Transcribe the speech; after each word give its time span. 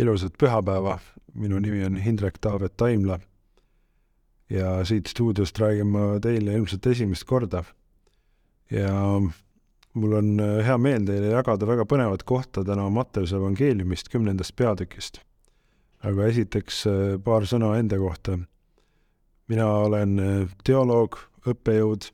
ilusat 0.00 0.38
pühapäeva, 0.40 0.98
minu 1.34 1.58
nimi 1.60 1.84
on 1.84 1.98
Hindrek 2.00 2.38
Taavet 2.40 2.76
Taimla 2.76 3.18
ja 4.50 4.84
siit 4.84 5.06
stuudiost 5.06 5.58
räägin 5.58 5.86
ma 5.86 6.18
teile 6.22 6.54
ilmselt 6.58 6.86
esimest 6.86 7.24
korda. 7.24 7.64
ja 8.70 9.20
mul 9.92 10.12
on 10.12 10.40
äh, 10.40 10.60
hea 10.66 10.78
meel 10.78 11.06
teile 11.06 11.32
jagada 11.34 11.66
väga 11.66 11.86
põnevat 11.86 12.22
kohta 12.26 12.64
täna 12.66 12.88
Matteuse 12.90 13.36
evangeeliumist 13.36 14.08
kümnendast 14.08 14.56
peatükist. 14.56 15.20
aga 16.02 16.26
esiteks 16.26 16.86
äh, 16.86 17.18
paar 17.24 17.46
sõna 17.46 17.76
enda 17.78 17.98
kohta. 17.98 18.38
mina 19.48 19.66
olen 19.66 20.18
äh, 20.18 20.48
teoloog, 20.64 21.18
õppejõud, 21.46 22.10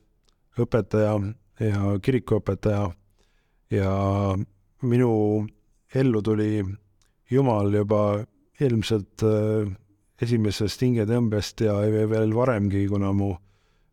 õpetaja 0.57 1.19
ja 1.59 1.99
kirikuõpetaja 2.01 2.91
ja 3.71 3.91
minu 4.81 5.47
ellu 5.95 6.21
tuli 6.21 6.63
Jumal 7.31 7.73
juba 7.73 8.01
ilmselt 8.63 9.23
äh, 9.27 9.67
esimesest 10.21 10.81
hingetõmbest 10.81 11.61
ja 11.65 11.75
veel 12.09 12.33
varemgi, 12.33 12.85
kuna 12.89 13.11
mu 13.13 13.33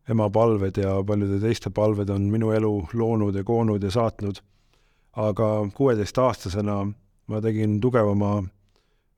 ema 0.09 0.29
palved 0.29 0.77
ja 0.77 0.97
paljude 1.05 1.39
teiste 1.41 1.71
palved 1.73 2.09
on 2.13 2.29
minu 2.31 2.51
elu 2.55 2.73
loonud 2.93 3.35
ja 3.35 3.43
koonud 3.43 3.83
ja 3.83 3.91
saatnud. 3.91 4.41
aga 5.15 5.69
kuueteistaastasena 5.73 6.75
ma 7.27 7.41
tegin 7.41 7.79
tugevama 7.81 8.43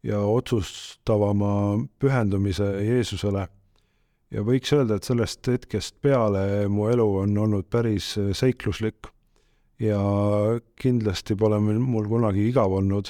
ja 0.04 0.20
otsustavama 0.20 1.86
pühendumise 2.00 2.68
Jeesusele. 2.86 3.48
ja 4.32 4.42
võiks 4.44 4.74
öelda, 4.74 4.96
et 4.96 5.04
sellest 5.04 5.48
hetkest 5.48 6.02
peale 6.02 6.68
mu 6.68 6.88
elu 6.88 7.08
on 7.24 7.38
olnud 7.38 7.70
päris 7.70 8.16
seikluslik 8.34 9.08
ja 9.80 10.02
kindlasti 10.76 11.36
pole 11.36 11.60
mul 11.60 12.08
kunagi 12.08 12.50
igav 12.50 12.72
olnud 12.72 13.10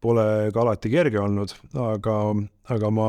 Pole 0.00 0.48
ka 0.54 0.62
alati 0.62 0.88
kerge 0.88 1.20
olnud, 1.20 1.52
aga, 1.76 2.14
aga 2.72 2.90
ma 2.90 3.08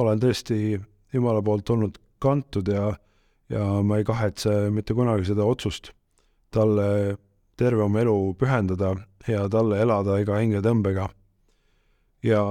olen 0.00 0.20
tõesti 0.20 0.78
Jumala 1.10 1.40
poolt 1.42 1.70
olnud 1.72 1.96
kantud 2.22 2.68
ja, 2.70 2.90
ja 3.50 3.64
ma 3.82 3.98
ei 3.98 4.04
kahetse 4.06 4.68
mitte 4.70 4.94
kunagi 4.94 5.24
seda 5.30 5.46
otsust 5.48 5.90
talle 6.54 7.16
terve 7.58 7.82
oma 7.84 8.02
elu 8.02 8.16
pühendada 8.38 8.94
ja 9.28 9.46
talle 9.52 9.80
elada 9.82 10.18
iga 10.20 10.38
hingetõmbega. 10.40 11.08
ja 12.26 12.42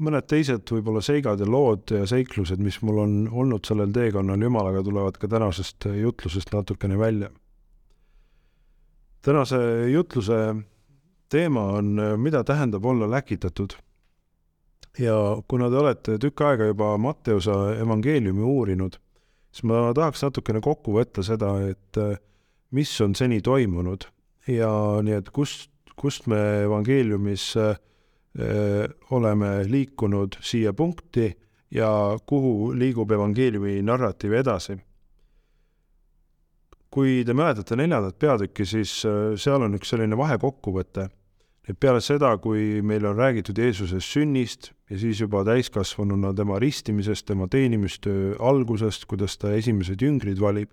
mõned 0.00 0.26
teised 0.28 0.64
võib-olla 0.72 1.02
seigad 1.04 1.40
ja 1.40 1.46
lood 1.48 1.92
ja 1.92 2.06
seiklused, 2.08 2.60
mis 2.64 2.80
mul 2.82 3.02
on 3.02 3.14
olnud 3.28 3.66
sellel 3.68 3.92
teekonnal 3.92 4.40
Jumalaga, 4.40 4.82
tulevad 4.82 5.18
ka 5.20 5.28
tänasest 5.28 5.86
jutlusest 6.00 6.52
natukene 6.52 6.98
välja. 6.98 7.30
tänase 9.22 9.60
jutluse 9.92 10.40
teema 11.30 11.62
on, 11.78 11.94
mida 12.18 12.42
tähendab 12.44 12.84
olla 12.84 13.10
läkitatud. 13.10 13.76
ja 14.98 15.14
kuna 15.48 15.70
te 15.70 15.76
olete 15.76 16.18
tükk 16.18 16.40
aega 16.42 16.66
juba 16.66 16.98
Matteuse 16.98 17.52
evangeeliumi 17.80 18.42
uurinud, 18.42 18.96
siis 19.52 19.62
ma 19.70 19.92
tahaks 19.94 20.24
natukene 20.26 20.60
kokku 20.60 20.96
võtta 20.96 21.22
seda, 21.22 21.52
et 21.70 22.00
mis 22.70 22.90
on 23.00 23.14
seni 23.14 23.40
toimunud 23.40 24.06
ja 24.50 24.70
nii, 25.02 25.20
et 25.20 25.30
kust, 25.34 25.70
kust 25.98 26.26
me 26.30 26.40
evangeeliumis 26.64 27.46
äh, 27.60 27.78
oleme 29.10 29.60
liikunud 29.68 30.38
siia 30.40 30.72
punkti 30.72 31.30
ja 31.74 31.90
kuhu 32.26 32.72
liigub 32.78 33.10
evangeeliumi 33.10 33.80
narratiiv 33.82 34.32
edasi. 34.42 34.78
kui 36.90 37.22
te 37.22 37.34
mäletate 37.38 37.76
neljandat 37.78 38.16
peatükki, 38.18 38.64
siis 38.66 39.04
äh, 39.06 39.36
seal 39.38 39.62
on 39.62 39.78
üks 39.78 39.92
selline 39.92 40.16
vahekokkuvõte 40.18 41.06
et 41.68 41.78
peale 41.80 42.00
seda, 42.00 42.32
kui 42.40 42.80
meil 42.82 43.04
on 43.06 43.16
räägitud 43.18 43.58
Jeesuse 43.58 44.00
sünnist 44.00 44.70
ja 44.90 44.98
siis 44.98 45.20
juba 45.20 45.42
täiskasvanuna 45.44 46.32
tema 46.34 46.58
ristimisest, 46.58 47.26
tema 47.26 47.48
teenimistöö 47.48 48.34
algusest, 48.38 49.04
kuidas 49.06 49.38
ta 49.38 49.52
esimesed 49.54 50.02
jüngrid 50.02 50.40
valib, 50.40 50.70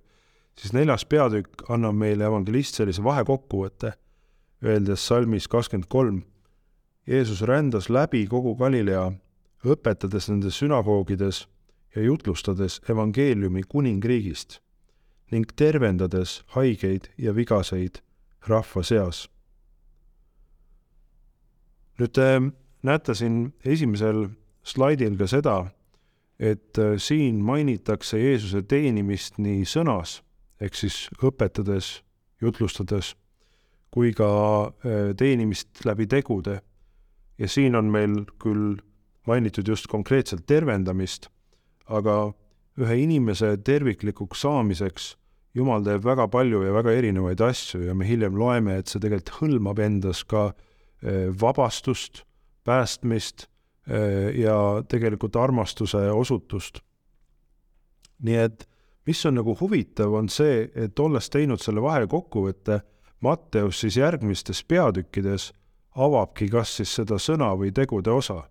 siis 0.58 0.74
neljas 0.74 1.06
peatükk 1.06 1.68
annab 1.70 1.98
meile 2.00 2.26
evangelist 2.26 2.80
sellise 2.80 3.04
vahekokkuvõtte, 3.04 3.94
öeldes 4.66 5.06
salmis 5.08 5.48
kakskümmend 5.48 5.90
kolm. 5.92 6.24
Jeesus 7.08 7.44
rändas 7.46 7.92
läbi 7.94 8.26
kogu 8.28 8.56
Galilea, 8.56 9.12
õpetades 9.68 10.32
nendes 10.32 10.58
sünagoogides 10.60 11.46
ja 11.96 12.04
jutlustades 12.04 12.82
evangeeliumi 12.90 13.64
kuningriigist 13.70 14.62
ning 15.32 15.50
tervendades 15.60 16.42
haigeid 16.56 17.10
ja 17.20 17.34
vigaseid 17.36 18.00
rahva 18.48 18.84
seas 18.84 19.26
nüüd 21.98 22.14
te 22.14 22.28
näete 22.86 23.16
siin 23.18 23.54
esimesel 23.66 24.28
slaidil 24.68 25.18
ka 25.18 25.28
seda, 25.30 25.58
et 26.40 26.78
äh, 26.78 26.98
siin 27.02 27.42
mainitakse 27.46 28.20
Jeesuse 28.22 28.62
teenimist 28.70 29.40
nii 29.42 29.66
sõnas 29.66 30.22
ehk 30.62 30.78
siis 30.78 31.08
õpetades, 31.24 32.02
jutlustades, 32.42 33.16
kui 33.94 34.14
ka 34.14 34.30
äh, 34.68 35.14
teenimist 35.18 35.86
läbi 35.86 36.08
tegude. 36.08 36.62
ja 37.38 37.48
siin 37.48 37.76
on 37.76 37.92
meil 37.94 38.26
küll 38.42 38.80
mainitud 39.28 39.68
just 39.68 39.88
konkreetselt 39.88 40.48
tervendamist, 40.48 41.30
aga 41.86 42.34
ühe 42.78 42.96
inimese 42.98 43.58
terviklikuks 43.58 44.42
saamiseks 44.42 45.16
Jumal 45.58 45.82
teeb 45.82 46.04
väga 46.06 46.28
palju 46.30 46.60
ja 46.62 46.74
väga 46.74 46.92
erinevaid 46.94 47.42
asju 47.42 47.80
ja 47.88 47.94
me 47.98 48.06
hiljem 48.06 48.36
loeme, 48.38 48.76
et 48.78 48.92
see 48.92 49.00
tegelikult 49.02 49.40
hõlmab 49.40 49.80
endas 49.82 50.20
ka 50.28 50.52
äh, 50.52 50.67
vabastust, 51.42 52.24
päästmist 52.64 53.46
eh, 53.88 54.40
ja 54.40 54.84
tegelikult 54.90 55.36
armastuse 55.36 56.12
osutust. 56.12 56.80
nii 58.18 58.36
et 58.36 58.68
mis 59.06 59.26
on 59.26 59.36
nagu 59.38 59.54
huvitav, 59.60 60.14
on 60.14 60.30
see, 60.30 60.72
et 60.76 61.00
olles 61.00 61.30
teinud 61.30 61.62
selle 61.62 61.82
vahekokkuvõtte, 61.82 62.82
Matteus 63.22 63.80
siis 63.82 63.98
järgmistes 63.98 64.64
peatükkides 64.64 65.52
avabki 65.96 66.50
kas 66.50 66.76
siis 66.78 66.92
seda 67.00 67.18
sõna 67.22 67.54
või 67.58 67.72
tegude 67.74 68.12
osa. 68.12 68.44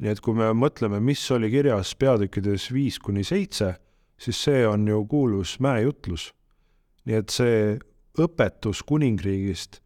nii 0.00 0.10
et 0.10 0.20
kui 0.20 0.34
me 0.34 0.48
mõtleme, 0.56 1.00
mis 1.00 1.20
oli 1.30 1.50
kirjas 1.50 1.94
peatükkides 1.94 2.72
viis 2.72 2.98
kuni 2.98 3.24
seitse, 3.24 3.74
siis 4.18 4.42
see 4.44 4.66
on 4.66 4.88
ju 4.88 5.04
kuulus 5.06 5.60
mäejutlus. 5.60 6.32
nii 7.04 7.16
et 7.16 7.28
see 7.30 7.78
õpetus 8.18 8.82
kuningriigist 8.82 9.80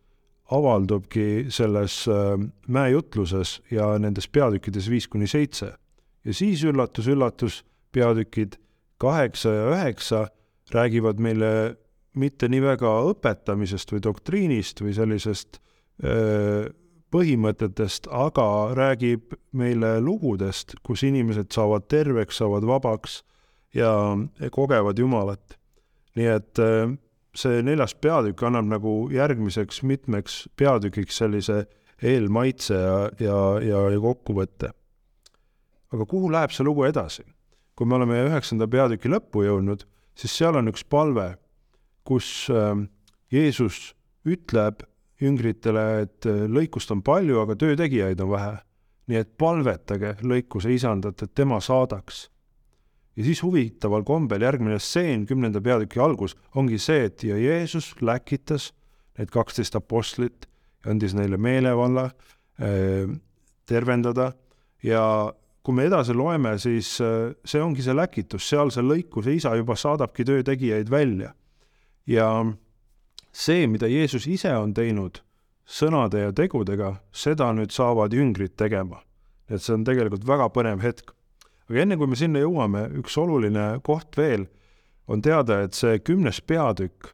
avaldubki 0.55 1.47
selles 1.55 2.05
äh, 2.09 2.35
mäejutluses 2.69 3.59
ja 3.71 3.95
nendes 3.99 4.29
peatükkides 4.29 4.91
viis 4.91 5.09
kuni 5.09 5.27
seitse. 5.31 5.75
ja 6.25 6.35
siis 6.35 6.65
üllatus-üllatus, 6.65 7.65
peatükid 7.93 8.57
kaheksa 8.99 9.53
ja 9.53 9.67
üheksa 9.71 10.27
räägivad 10.73 11.21
meile 11.21 11.77
mitte 12.15 12.49
nii 12.49 12.63
väga 12.63 12.91
õpetamisest 13.11 13.93
või 13.93 14.03
doktriinist 14.03 14.81
või 14.81 14.95
sellisest 14.97 15.61
öö, 16.03 16.65
äh, 16.65 16.73
põhimõtetest, 17.15 18.09
aga 18.11 18.47
räägib 18.75 19.37
meile 19.55 19.99
lugudest, 20.03 20.75
kus 20.83 21.05
inimesed 21.07 21.53
saavad 21.55 21.87
terveks, 21.91 22.41
saavad 22.41 22.67
vabaks 22.67 23.21
ja 23.75 23.93
kogevad 24.55 24.99
Jumalat. 24.99 25.59
nii 26.15 26.27
et 26.31 26.59
äh, 26.63 26.91
see 27.35 27.63
neljas 27.67 27.95
peatükk 27.95 28.43
annab 28.47 28.69
nagu 28.71 28.95
järgmiseks 29.13 29.83
mitmeks 29.83 30.45
peatükiks 30.57 31.19
sellise 31.23 31.65
eelmaitse 32.03 32.75
ja, 32.75 32.99
ja, 33.21 33.39
ja, 33.63 33.85
ja 33.95 34.01
kokkuvõtte. 34.01 34.71
aga 35.95 36.07
kuhu 36.11 36.31
läheb 36.33 36.55
see 36.55 36.67
lugu 36.67 36.85
edasi? 36.85 37.25
kui 37.75 37.87
me 37.87 37.97
oleme 37.99 38.21
üheksanda 38.29 38.69
peatüki 38.71 39.11
lõppu 39.11 39.43
jõudnud, 39.43 39.83
siis 40.15 40.37
seal 40.39 40.55
on 40.55 40.71
üks 40.71 40.85
palve, 40.87 41.35
kus 42.07 42.47
äh, 42.55 42.77
Jeesus 43.35 43.97
ütleb 44.25 44.85
jüngritele, 45.21 45.87
et 46.05 46.29
äh, 46.31 46.45
lõikust 46.47 46.93
on 46.95 47.03
palju, 47.03 47.41
aga 47.43 47.57
töötegijaid 47.59 48.23
on 48.23 48.31
vähe. 48.37 48.55
nii 49.05 49.19
et 49.21 49.35
palvetage 49.37 50.15
lõikuse 50.25 50.71
isandat, 50.73 51.23
et 51.23 51.35
tema 51.35 51.59
saadaks 51.61 52.29
ja 53.17 53.25
siis 53.25 53.43
huvitaval 53.43 54.03
kombel 54.07 54.43
järgmine 54.43 54.79
stseen, 54.83 55.27
kümnenda 55.27 55.63
peatüki 55.63 56.01
algus, 56.03 56.35
ongi 56.55 56.79
see, 56.83 57.07
et 57.09 57.23
ja 57.25 57.39
Jeesus 57.39 57.93
läkitas 58.03 58.73
need 59.19 59.31
kaksteist 59.31 59.77
apostlit 59.79 60.49
ja 60.85 60.91
andis 60.93 61.15
neile 61.15 61.39
meelevalla 61.39 62.09
äh, 62.11 63.15
tervendada 63.67 64.33
ja 64.83 65.05
kui 65.65 65.77
me 65.79 65.87
edasi 65.89 66.15
loeme, 66.15 66.59
siis 66.61 66.97
äh, 67.01 67.33
see 67.47 67.63
ongi 67.63 67.85
see 67.85 67.95
läkitus, 67.97 68.49
seal 68.51 68.73
see 68.75 68.85
lõikuse 68.85 69.33
isa 69.39 69.55
juba 69.57 69.79
saadabki 69.79 70.27
töötegijaid 70.29 70.91
välja. 70.91 71.33
ja 72.07 72.29
see, 73.33 73.67
mida 73.67 73.89
Jeesus 73.89 74.27
ise 74.29 74.53
on 74.57 74.75
teinud 74.75 75.23
sõnade 75.65 76.21
ja 76.21 76.33
tegudega, 76.37 76.99
seda 77.13 77.49
nüüd 77.57 77.73
saavad 77.73 78.13
jüngrid 78.13 78.57
tegema. 78.57 79.01
et 79.49 79.63
see 79.63 79.75
on 79.75 79.85
tegelikult 79.85 80.27
väga 80.27 80.51
põnev 80.51 80.83
hetk 80.83 81.15
aga 81.69 81.81
enne 81.85 81.97
kui 82.01 82.11
me 82.11 82.19
sinna 82.19 82.43
jõuame, 82.43 82.87
üks 83.01 83.17
oluline 83.21 83.79
koht 83.87 84.17
veel, 84.21 84.47
on 85.09 85.23
teada, 85.25 85.63
et 85.65 85.77
see 85.77 85.99
kümnes 86.01 86.41
peatükk 86.45 87.11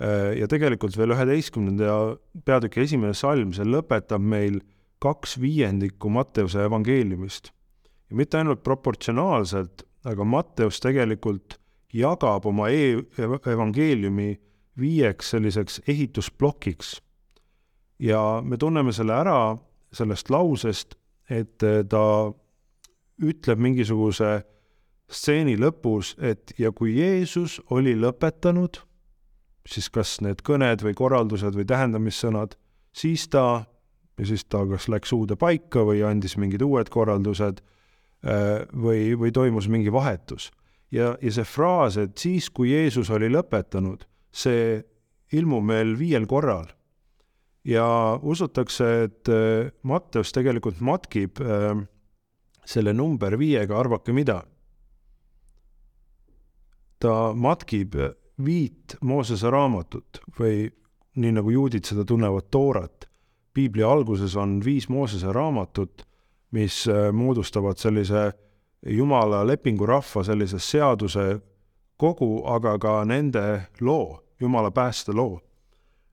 äh, 0.00 0.34
ja 0.38 0.48
tegelikult 0.50 0.96
veel 0.96 1.14
üheteistkümnenda 1.16 1.96
peatüki 2.44 2.84
esimene 2.84 3.16
salm, 3.16 3.52
see 3.56 3.66
lõpetab 3.68 4.22
meil 4.22 4.60
kaks 5.04 5.36
viiendikku 5.40 6.08
Matteuse 6.12 6.64
evangeeliumist. 6.64 7.52
ja 8.10 8.16
mitte 8.16 8.38
ainult 8.38 8.62
proportsionaalselt, 8.64 9.84
aga 10.04 10.24
Matteus 10.24 10.80
tegelikult 10.80 11.58
jagab 11.94 12.46
oma 12.46 12.68
e 12.72 12.96
evangeeliumi 13.46 14.34
viieks 14.80 15.30
selliseks 15.30 15.80
ehitusplokiks. 15.88 17.00
ja 17.98 18.42
me 18.44 18.56
tunneme 18.56 18.92
selle 18.92 19.12
ära 19.12 19.56
sellest 19.92 20.30
lausest, 20.30 20.96
et 21.30 21.62
ta 21.88 22.32
ütleb 23.22 23.60
mingisuguse 23.62 24.42
stseeni 25.10 25.56
lõpus, 25.60 26.14
et 26.18 26.54
ja 26.58 26.72
kui 26.72 26.96
Jeesus 26.98 27.60
oli 27.74 27.94
lõpetanud, 27.98 28.80
siis 29.68 29.88
kas 29.92 30.18
need 30.24 30.42
kõned 30.44 30.84
või 30.84 30.94
korraldused 30.96 31.56
või 31.56 31.66
tähendamissõnad, 31.68 32.56
siis 32.94 33.28
ta, 33.32 33.64
ja 34.18 34.28
siis 34.28 34.44
ta 34.48 34.64
kas 34.68 34.88
läks 34.92 35.12
uude 35.16 35.36
paika 35.40 35.84
või 35.86 36.02
andis 36.06 36.36
mingid 36.40 36.64
uued 36.64 36.90
korraldused 36.92 37.60
äh, 37.60 38.64
või, 38.72 39.14
või 39.18 39.32
toimus 39.32 39.68
mingi 39.68 39.92
vahetus. 39.92 40.50
ja, 40.90 41.14
ja 41.20 41.32
see 41.32 41.44
fraas, 41.44 41.96
et 41.96 42.18
siis, 42.18 42.50
kui 42.50 42.72
Jeesus 42.72 43.10
oli 43.10 43.30
lõpetanud, 43.32 44.06
see 44.32 44.82
ilmub 45.34 45.64
meil 45.64 45.94
viiel 45.98 46.26
korral. 46.26 46.66
ja 47.64 48.18
usutakse, 48.22 48.86
et 49.04 49.28
äh, 49.28 49.72
Matteus 49.82 50.32
tegelikult 50.32 50.80
matkib 50.80 51.40
äh, 51.40 51.84
selle 52.64 52.92
number 52.92 53.38
viiega, 53.38 53.78
arvake 53.78 54.12
mida 54.12 54.42
ta 57.04 57.34
matkib 57.36 57.96
viit 58.44 58.96
Moosese 59.04 59.50
raamatut 59.52 60.22
või 60.38 60.64
nii 61.20 61.34
nagu 61.36 61.52
juudid 61.52 61.84
seda 61.84 62.04
tunnevad, 62.08 62.48
Toorat. 62.50 63.08
piibli 63.54 63.82
alguses 63.86 64.36
on 64.36 64.58
viis 64.64 64.88
Moosese 64.88 65.32
raamatut, 65.32 66.02
mis 66.50 66.86
äh, 66.88 67.12
moodustavad 67.12 67.78
sellise 67.78 68.32
jumala 68.86 69.44
lepingurahva 69.46 70.24
sellise 70.24 70.58
seaduse 70.58 71.40
kogu, 71.96 72.42
aga 72.46 72.78
ka 72.78 73.04
nende 73.04 73.68
loo, 73.80 74.24
jumala 74.40 74.70
päästeloo. 74.70 75.40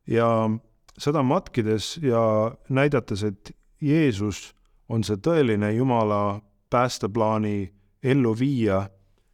ja 0.07 0.49
seda 0.97 1.23
matkides 1.23 1.97
ja 1.97 2.51
näidates, 2.69 3.23
et 3.23 3.55
Jeesus 3.81 4.55
on 4.91 5.05
see 5.07 5.19
tõeline 5.23 5.71
jumala 5.75 6.41
päästeplaani 6.71 7.71
elluviija 8.03 8.81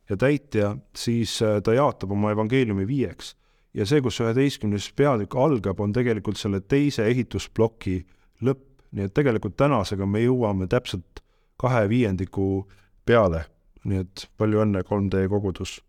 ja 0.09 0.17
täitja, 0.17 0.77
siis 0.95 1.41
äh, 1.41 1.61
ta 1.63 1.73
jaotab 1.73 2.11
oma 2.11 2.31
evangeeliumi 2.31 2.87
viieks. 2.87 3.35
ja 3.73 3.85
see, 3.85 4.01
kus 4.01 4.17
üheteistkümnes 4.23 4.87
peatükk 4.97 5.35
algab, 5.37 5.79
on 5.79 5.91
tegelikult 5.93 6.39
selle 6.39 6.61
teise 6.61 7.05
ehitusploki 7.05 7.99
lõpp, 8.41 8.63
nii 8.91 9.05
et 9.05 9.13
tegelikult 9.13 9.57
tänasega 9.59 10.05
me 10.05 10.23
jõuame 10.23 10.67
täpselt 10.67 11.21
kahe 11.61 11.83
viiendiku 11.89 12.67
peale, 13.05 13.43
nii 13.85 14.01
et 14.05 14.25
palju 14.37 14.63
õnne, 14.63 14.81
3D 14.87 15.27
kogudus. 15.29 15.81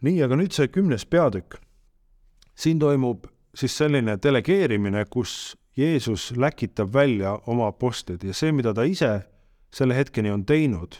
nii, 0.00 0.22
aga 0.22 0.36
nüüd 0.36 0.54
see 0.54 0.68
kümnes 0.68 1.04
peatükk. 1.06 1.58
siin 2.54 2.78
toimub 2.78 3.26
siis 3.54 3.76
selline 3.76 4.18
delegeerimine, 4.22 5.04
kus 5.10 5.56
Jeesus 5.78 6.32
läkitab 6.36 6.90
välja 6.92 7.36
oma 7.46 7.68
apostlid 7.70 8.24
ja 8.26 8.34
see, 8.34 8.52
mida 8.52 8.74
ta 8.74 8.82
ise 8.82 9.20
selle 9.70 9.94
hetkeni 9.94 10.30
on 10.30 10.42
teinud 10.48 10.98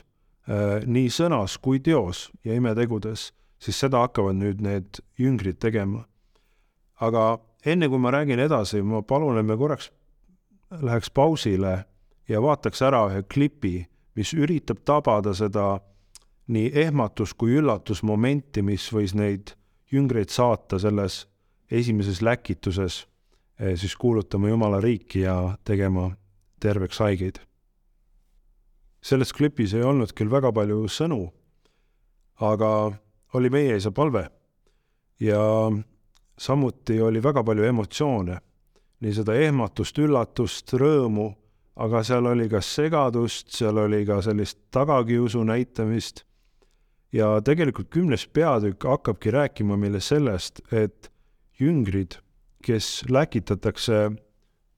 Äh, 0.49 0.81
nii 0.89 1.11
sõnas 1.13 1.59
kui 1.61 1.77
teos 1.83 2.29
ja 2.47 2.55
imetegudes, 2.57 3.27
siis 3.61 3.77
seda 3.77 3.99
hakkavad 4.01 4.39
nüüd 4.39 4.63
need 4.65 5.01
jüngrid 5.19 5.59
tegema. 5.61 6.07
aga 6.99 7.39
enne 7.65 7.87
kui 7.87 7.99
ma 7.99 8.11
räägin 8.11 8.39
edasi, 8.43 8.81
ma 8.81 9.01
palun, 9.01 9.37
et 9.37 9.45
me 9.45 9.55
korraks 9.57 9.91
läheks 10.81 11.09
pausile 11.15 11.85
ja 12.27 12.41
vaataks 12.41 12.81
ära 12.81 13.05
ühe 13.07 13.21
klipi, 13.23 13.87
mis 14.15 14.33
üritab 14.33 14.81
tabada 14.83 15.33
seda 15.33 15.79
nii 16.47 16.71
ehmatus 16.73 17.33
kui 17.33 17.55
üllatusmomenti, 17.61 18.61
mis 18.61 18.89
võis 18.91 19.13
neid 19.15 19.53
jüngreid 19.93 20.33
saata 20.33 20.79
selles 20.79 21.27
esimeses 21.71 22.23
läkituses 22.25 23.05
siis 23.75 23.95
kuulutama 23.99 24.49
Jumala 24.49 24.79
riiki 24.81 25.25
ja 25.25 25.57
tegema 25.63 26.09
terveks 26.59 26.99
haigeid. 26.99 27.39
Selles 29.01 29.33
klipis 29.33 29.73
ei 29.73 29.83
olnud 29.83 30.11
küll 30.15 30.31
väga 30.31 30.51
palju 30.55 30.87
sõnu, 30.91 31.21
aga 32.43 32.71
oli 33.33 33.51
meie 33.51 33.77
isa 33.79 33.91
palve 33.95 34.25
ja 35.19 35.39
samuti 36.39 37.01
oli 37.01 37.23
väga 37.23 37.43
palju 37.43 37.67
emotsioone, 37.67 38.39
nii 38.99 39.13
seda 39.15 39.35
ehmatust, 39.39 39.99
üllatust, 39.99 40.73
rõõmu, 40.75 41.29
aga 41.79 42.03
seal 42.03 42.27
oli 42.31 42.49
ka 42.51 42.61
segadust, 42.63 43.51
seal 43.55 43.79
oli 43.85 44.03
ka 44.07 44.19
sellist 44.23 44.59
tagakiusu 44.75 45.43
näitamist. 45.47 46.25
Ja 47.11 47.39
tegelikult 47.41 47.89
kümnes 47.89 48.27
peatükk 48.27 48.85
hakkabki 48.85 49.31
rääkima 49.33 49.77
meile 49.79 50.01
sellest, 50.03 50.61
et 50.71 51.09
jüngrid, 51.59 52.19
kes 52.65 53.03
läkitatakse 53.09 54.09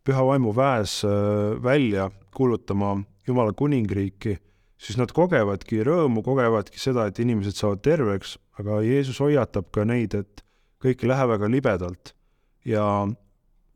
püha 0.06 0.26
vaimu 0.26 0.54
väes 0.56 1.02
äh, 1.06 1.64
välja 1.64 2.10
kuulutama 2.36 3.02
Jumala 3.28 3.54
kuningriiki, 3.54 4.38
siis 4.82 4.98
nad 4.98 5.12
kogevadki 5.14 5.84
rõõmu, 5.86 6.24
kogevadki 6.26 6.80
seda, 6.82 7.06
et 7.08 7.20
inimesed 7.22 7.54
saavad 7.54 7.84
terveks, 7.86 8.38
aga 8.60 8.80
Jeesus 8.82 9.20
hoiatab 9.22 9.70
ka 9.74 9.86
neid, 9.86 10.16
et 10.18 10.42
kõik 10.82 11.04
ei 11.04 11.12
lähe 11.12 11.28
väga 11.30 11.50
libedalt. 11.52 12.16
ja 12.66 13.08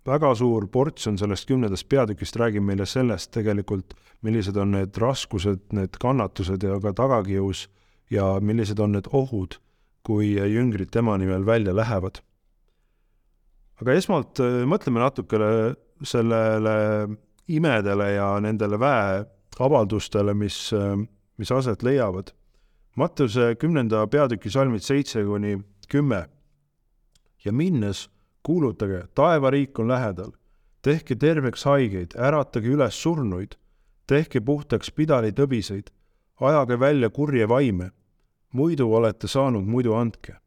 väga 0.05 0.35
suur 0.37 0.67
portsjon 0.69 1.17
sellest 1.17 1.47
kümnendast 1.49 1.87
peatükist 1.89 2.37
räägib 2.37 2.65
meile 2.65 2.85
sellest 2.85 3.31
tegelikult, 3.33 3.95
millised 4.21 4.57
on 4.61 4.75
need 4.77 4.97
raskused, 5.01 5.63
need 5.73 5.97
kannatused 6.01 6.63
ja 6.63 6.77
ka 6.81 6.93
tagakius 6.93 7.65
ja 8.13 8.35
millised 8.41 8.79
on 8.79 8.93
need 8.97 9.09
ohud, 9.13 9.57
kui 10.05 10.35
jüngrid 10.37 10.91
tema 10.93 11.17
nimel 11.17 11.45
välja 11.45 11.73
lähevad. 11.75 12.21
Aga 13.81 13.95
esmalt 13.95 14.39
äh, 14.43 14.63
mõtleme 14.69 15.01
natukene 15.03 15.75
sellele 16.05 16.75
imedele 17.47 18.09
ja 18.15 18.29
nendele 18.41 18.79
väe 18.81 19.23
avaldustele, 19.59 20.33
mis, 20.35 20.57
mis 21.39 21.51
aset 21.51 21.83
leiavad. 21.85 22.33
Matteuse 22.99 23.53
kümnenda 23.59 24.01
peatüki 24.07 24.51
salmid 24.51 24.83
seitse 24.83 25.23
kuni 25.23 25.57
kümme. 25.87 26.25
ja 27.45 27.51
minnes 27.53 28.09
kuulutage, 28.43 29.03
taevariik 29.13 29.79
on 29.79 29.87
lähedal, 29.87 30.31
tehke 30.81 31.15
terveks 31.15 31.65
haigeid, 31.65 32.15
äratage 32.17 32.71
üles 32.73 32.97
surnuid, 32.97 33.53
tehke 34.09 34.41
puhtaks 34.41 34.89
pidalitõbiseid, 34.91 35.91
ajage 36.41 36.79
välja 36.79 37.09
kurje 37.09 37.47
vaime, 37.49 37.91
muidu 38.53 38.89
olete 38.93 39.27
saanud, 39.27 39.65
muidu 39.65 39.93
andke. 39.93 40.39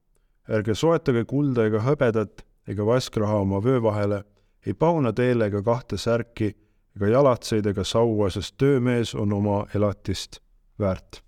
ärge 0.49 0.75
soetage 0.75 1.25
kulda 1.29 1.67
ega 1.69 1.83
hõbedat 1.85 2.43
ega 2.69 2.87
vaskraha 2.87 3.41
oma 3.43 3.63
vöö 3.65 3.83
vahele, 3.83 4.23
ei 4.67 4.75
pauna 4.75 5.13
teele 5.13 5.49
ega 5.49 5.63
kahte 5.65 5.97
särki 5.97 6.53
ega 6.97 7.09
jalatseid 7.13 7.67
ega 7.71 7.85
saua, 7.85 8.31
sest 8.31 8.57
töömees 8.59 9.15
on 9.15 9.33
oma 9.33 9.65
elatist 9.75 10.43
väärt. 10.79 11.23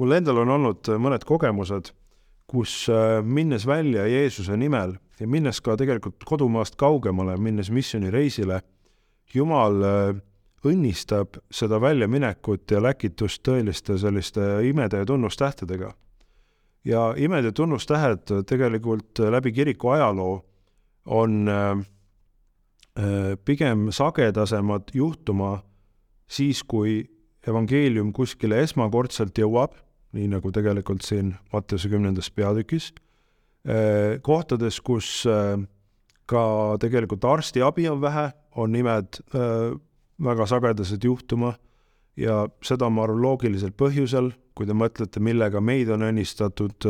mul 0.00 0.14
endal 0.16 0.38
on 0.40 0.48
olnud 0.48 0.88
mõned 0.96 1.26
kogemused, 1.28 1.90
kus 2.48 2.86
äh, 2.88 3.20
minnes 3.20 3.66
välja 3.68 4.06
Jeesuse 4.08 4.56
nimel 4.56 4.94
ja 5.20 5.28
minnes 5.28 5.60
ka 5.60 5.76
tegelikult 5.76 6.24
kodumaast 6.24 6.78
kaugemale, 6.80 7.36
minnes 7.36 7.68
missioonireisile, 7.70 8.62
Jumal 9.34 9.76
äh, 9.84 10.16
õnnistab 10.66 11.38
seda 11.52 11.78
väljaminekut 11.80 12.72
ja 12.72 12.80
läkitust 12.82 13.44
tõeliste 13.46 13.98
selliste 14.00 14.48
imede 14.66 15.04
ja 15.04 15.06
tunnustähtedega. 15.06 15.92
Ja 16.84 17.14
imed 17.16 17.44
ja 17.44 17.52
tunnustähed 17.52 18.30
tegelikult 18.46 19.18
läbi 19.18 19.52
kiriku 19.52 19.88
ajaloo 19.88 20.44
on 21.06 21.48
äh, 21.48 21.86
Äh, 22.98 23.36
pigem 23.44 23.88
sagedasemad 23.94 24.90
juhtuma 24.94 25.60
siis, 26.26 26.64
kui 26.66 27.04
evangeelium 27.46 28.10
kuskile 28.12 28.58
esmakordselt 28.64 29.38
jõuab, 29.38 29.76
nii 30.18 30.26
nagu 30.32 30.50
tegelikult 30.50 31.06
siin 31.06 31.36
Mattiuse 31.52 31.88
kümnendas 31.88 32.32
peatükis, 32.34 32.90
äh, 33.62 34.18
kohtades, 34.26 34.80
kus 34.82 35.22
äh, 35.30 35.54
ka 36.26 36.42
tegelikult 36.82 37.24
arstiabi 37.24 37.86
on 37.88 38.02
vähe, 38.02 38.26
on 38.58 38.74
nimed 38.74 39.18
väga 40.20 40.46
sagedased 40.46 41.04
juhtuma. 41.04 41.54
Ja 42.18 42.44
seda 42.66 42.88
ma 42.90 43.04
arvan 43.06 43.22
loogilisel 43.22 43.70
põhjusel, 43.70 44.32
kui 44.60 44.68
te 44.68 44.76
mõtlete, 44.76 45.22
millega 45.24 45.62
meid 45.64 45.88
on 45.88 46.04
õnnistatud 46.04 46.84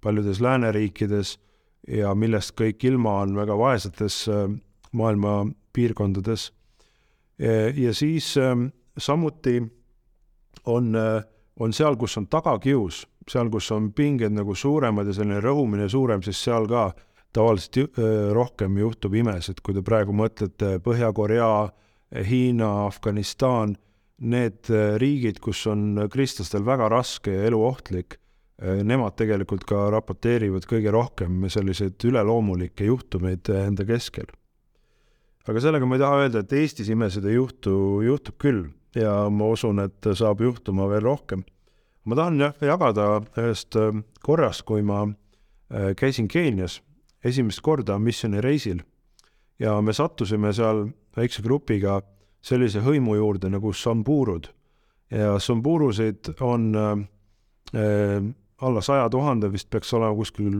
paljudes 0.00 0.38
lääneriikides 0.40 1.34
ja 1.92 2.14
millest 2.16 2.54
kõik 2.56 2.80
ilma 2.88 3.18
on 3.26 3.34
väga 3.36 3.58
vaesetes 3.60 4.22
maailma 4.96 5.42
piirkondades. 5.76 6.46
ja 7.76 7.92
siis 7.94 8.36
ähm, 8.40 8.68
samuti 8.96 9.60
on, 10.64 10.96
äh, 10.96 11.24
on 11.60 11.72
seal, 11.72 11.96
kus 11.96 12.16
on 12.18 12.26
tagakius, 12.26 13.04
seal, 13.30 13.50
kus 13.50 13.70
on 13.74 13.92
pinged 13.92 14.32
nagu 14.32 14.54
suuremad 14.54 15.06
ja 15.06 15.16
selline 15.16 15.40
rõhumine 15.42 15.88
suurem, 15.88 16.22
siis 16.22 16.42
seal 16.44 16.68
ka 16.70 16.92
tavaliselt 17.34 17.76
ju, 17.76 17.88
rohkem 18.32 18.78
juhtub 18.78 19.14
imesid, 19.18 19.58
kui 19.62 19.74
te 19.74 19.82
praegu 19.82 20.14
mõtlete 20.14 20.78
Põhja-Korea, 20.84 21.68
Hiina, 22.28 22.86
Afganistan, 22.86 23.74
need 24.22 24.70
riigid, 25.00 25.40
kus 25.42 25.64
on 25.70 26.06
kristlastel 26.12 26.62
väga 26.66 26.88
raske 26.92 27.32
ja 27.34 27.48
eluohtlik, 27.48 28.18
nemad 28.86 29.16
tegelikult 29.18 29.64
ka 29.66 29.88
raporteerivad 29.90 30.66
kõige 30.70 30.92
rohkem 30.94 31.42
selliseid 31.50 31.98
üleloomulikke 32.06 32.86
juhtumeid 32.86 33.50
enda 33.50 33.86
keskel. 33.88 34.30
aga 35.48 35.60
sellega 35.60 35.86
ma 35.86 35.98
ei 35.98 36.04
taha 36.04 36.20
öelda, 36.22 36.44
et 36.44 36.52
Eestis 36.52 36.88
imesid 36.88 37.26
ei 37.26 37.34
juhtu, 37.34 37.74
juhtub 38.06 38.38
küll 38.38 38.62
ja 38.94 39.28
ma 39.30 39.50
usun, 39.50 39.82
et 39.82 40.06
saab 40.14 40.40
juhtuma 40.40 40.86
veel 40.88 41.02
rohkem. 41.02 41.44
ma 42.04 42.14
tahan 42.14 42.40
jah 42.40 42.54
jagada 42.60 43.20
ühest 43.36 43.76
korrast, 44.22 44.62
kui 44.62 44.82
ma 44.82 45.08
käisin 45.96 46.28
Keenias 46.28 46.80
esimest 47.24 47.60
korda 47.64 47.98
missioonireisil 47.98 48.82
ja 49.58 49.80
me 49.80 49.92
sattusime 49.92 50.52
seal 50.52 50.88
väikse 51.16 51.42
grupiga 51.42 52.00
sellise 52.44 52.82
hõimu 52.84 53.16
juurde 53.16 53.50
nagu 53.52 53.72
samburud 53.72 54.50
ja 55.14 55.38
samburusid 55.40 56.34
on 56.44 56.70
äh, 56.76 58.30
alla 58.64 58.80
saja 58.84 59.08
tuhande, 59.10 59.50
vist 59.52 59.70
peaks 59.70 59.92
olema 59.96 60.14
kuskil 60.18 60.54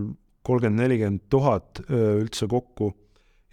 kolmkümmend, 0.45 0.81
nelikümmend 0.81 1.25
tuhat 1.33 1.81
üldse 1.89 2.49
kokku. 2.51 2.93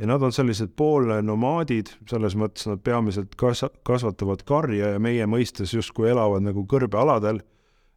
ja 0.02 0.08
nad 0.10 0.24
on 0.26 0.34
sellised 0.34 0.72
poolnomaadid, 0.76 1.92
selles 2.10 2.34
mõttes 2.36 2.66
nad 2.66 2.82
peamiselt 2.82 3.36
kas-, 3.38 3.68
kasvatavad 3.86 4.42
karja 4.50 4.96
ja 4.96 5.00
meie 5.00 5.28
mõistes 5.30 5.76
justkui 5.76 6.10
elavad 6.10 6.42
nagu 6.42 6.66
kõrbealadel. 6.66 7.44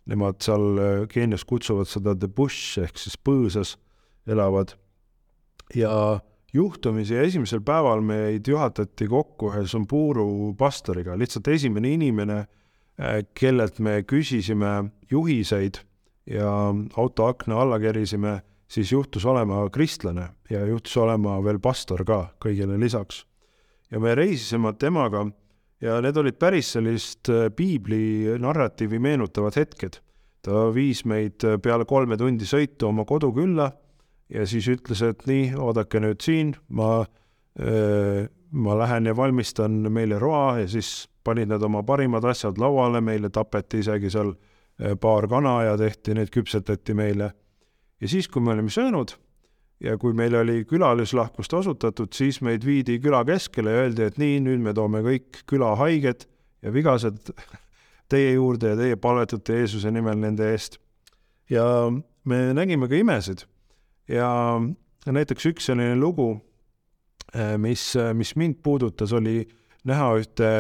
Nemad 0.05 0.43
seal 0.45 1.07
Keenias 1.09 1.47
kutsuvad 1.49 1.89
seda 1.89 2.13
the 2.15 2.29
bush 2.29 2.77
ehk 2.79 3.01
siis 3.01 3.17
põõsas 3.17 3.79
elavad 4.29 4.75
ja 5.75 6.21
juhtumisi 6.55 7.17
esimesel 7.19 7.63
päeval 7.67 8.03
meid 8.05 8.47
juhatati 8.49 9.09
kokku 9.11 9.51
ühe 9.51 9.65
Samburu 9.69 10.55
pastoriga, 10.59 11.17
lihtsalt 11.19 11.49
esimene 11.51 11.95
inimene, 11.97 12.39
äh, 13.01 13.21
kellelt 13.35 13.81
me 13.83 14.03
küsisime 14.07 14.77
juhiseid 15.11 15.83
ja 16.31 16.51
auto 16.97 17.27
akna 17.27 17.61
alla 17.61 17.81
kerisime, 17.83 18.39
siis 18.71 18.93
juhtus 18.93 19.27
olema 19.27 19.65
kristlane 19.71 20.29
ja 20.51 20.65
juhtus 20.67 20.97
olema 20.97 21.37
veel 21.45 21.59
pastor 21.61 22.05
ka 22.07 22.29
kõigile 22.43 22.79
lisaks. 22.81 23.25
ja 23.91 24.01
me 24.01 24.15
reisisime 24.15 24.73
temaga 24.79 25.27
ja 25.81 26.01
need 26.01 26.17
olid 26.17 26.39
päris 26.39 26.73
sellist 26.77 27.29
äh, 27.29 27.51
piibli 27.51 28.39
narratiivi 28.39 28.99
meenutavad 28.99 29.57
hetked. 29.57 30.01
ta 30.45 30.69
viis 30.75 31.05
meid 31.05 31.43
peale 31.63 31.85
kolme 31.85 32.17
tundi 32.17 32.45
sõitu 32.45 32.87
oma 32.93 33.05
kodukülla 33.05 33.73
ja 34.33 34.47
siis 34.47 34.69
ütles, 34.69 35.03
et 35.05 35.27
nii, 35.29 35.53
oodake 35.61 36.01
nüüd 36.01 36.23
siin, 36.25 36.55
ma, 36.69 37.05
ma 38.51 38.79
lähen 38.79 39.11
ja 39.11 39.17
valmistan 39.17 39.85
meile 39.93 40.19
roa 40.19 40.61
ja 40.63 40.69
siis 40.69 41.09
panid 41.25 41.49
nad 41.49 41.63
oma 41.63 41.83
parimad 41.83 42.25
asjad 42.29 42.59
lauale, 42.61 43.01
meile 43.05 43.31
tapeti 43.33 43.81
isegi 43.85 44.11
seal 44.13 44.35
paar 45.01 45.29
kana 45.31 45.63
ja 45.69 45.77
tehti, 45.79 46.15
need 46.15 46.33
küpsetati 46.35 46.95
meile. 46.95 47.33
ja 48.01 48.09
siis, 48.09 48.29
kui 48.29 48.43
me 48.43 48.53
olime 48.53 48.71
söönud 48.71 49.15
ja 49.81 49.97
kui 49.99 50.13
meil 50.13 50.35
oli 50.35 50.65
külalislahkust 50.65 51.53
osutatud, 51.53 52.13
siis 52.15 52.41
meid 52.43 52.65
viidi 52.67 52.99
küla 53.03 53.25
keskele 53.25 53.71
ja 53.71 53.85
öeldi, 53.85 54.09
et 54.09 54.19
nii, 54.19 54.41
nüüd 54.45 54.63
me 54.65 54.75
toome 54.75 55.03
kõik 55.05 55.45
küla 55.51 55.75
haiged 55.81 56.27
ja 56.63 56.73
vigased 56.73 57.33
teie 58.13 58.35
juurde 58.35 58.75
ja 58.75 58.79
teie 58.79 58.97
palvetate 58.97 59.61
Jeesuse 59.61 59.93
nimel 59.95 60.19
nende 60.21 60.51
eest. 60.53 60.79
ja 61.51 61.65
me 62.25 62.39
nägime 62.57 62.89
ka 62.89 62.97
imesid 62.97 63.45
ja 64.09 64.61
näiteks 65.13 65.47
üks 65.47 65.69
selline 65.71 65.97
lugu, 66.01 66.35
äh, 67.37 67.57
mis, 67.59 67.93
mis 68.15 68.35
mind 68.37 68.61
puudutas, 68.63 69.13
oli 69.13 69.43
näha 69.85 70.13
ühte 70.21 70.51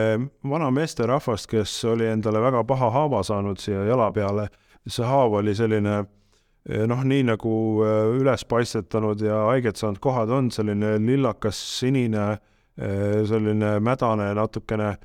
vana 0.49 0.71
meesterahvast, 0.71 1.49
kes 1.51 1.77
oli 1.89 2.09
endale 2.11 2.43
väga 2.45 2.65
paha 2.65 2.91
haava 2.91 3.23
saanud 3.25 3.61
siia 3.61 3.85
jala 3.89 4.11
peale. 4.13 4.49
see 4.87 5.05
haav 5.05 5.33
oli 5.33 5.55
selline 5.55 5.95
äh, 5.99 6.87
noh, 6.87 7.05
nii 7.05 7.23
nagu 7.25 7.55
äh, 7.85 8.11
üles 8.21 8.45
paistetanud 8.45 9.21
ja 9.21 9.47
haiget 9.49 9.77
saanud 9.77 10.01
kohad 10.01 10.31
on, 10.31 10.51
selline 10.51 10.99
lillakas 10.99 11.61
sinine, 11.79 12.39
selline 12.75 13.79
mädane 13.79 14.33
natukene 14.35 14.97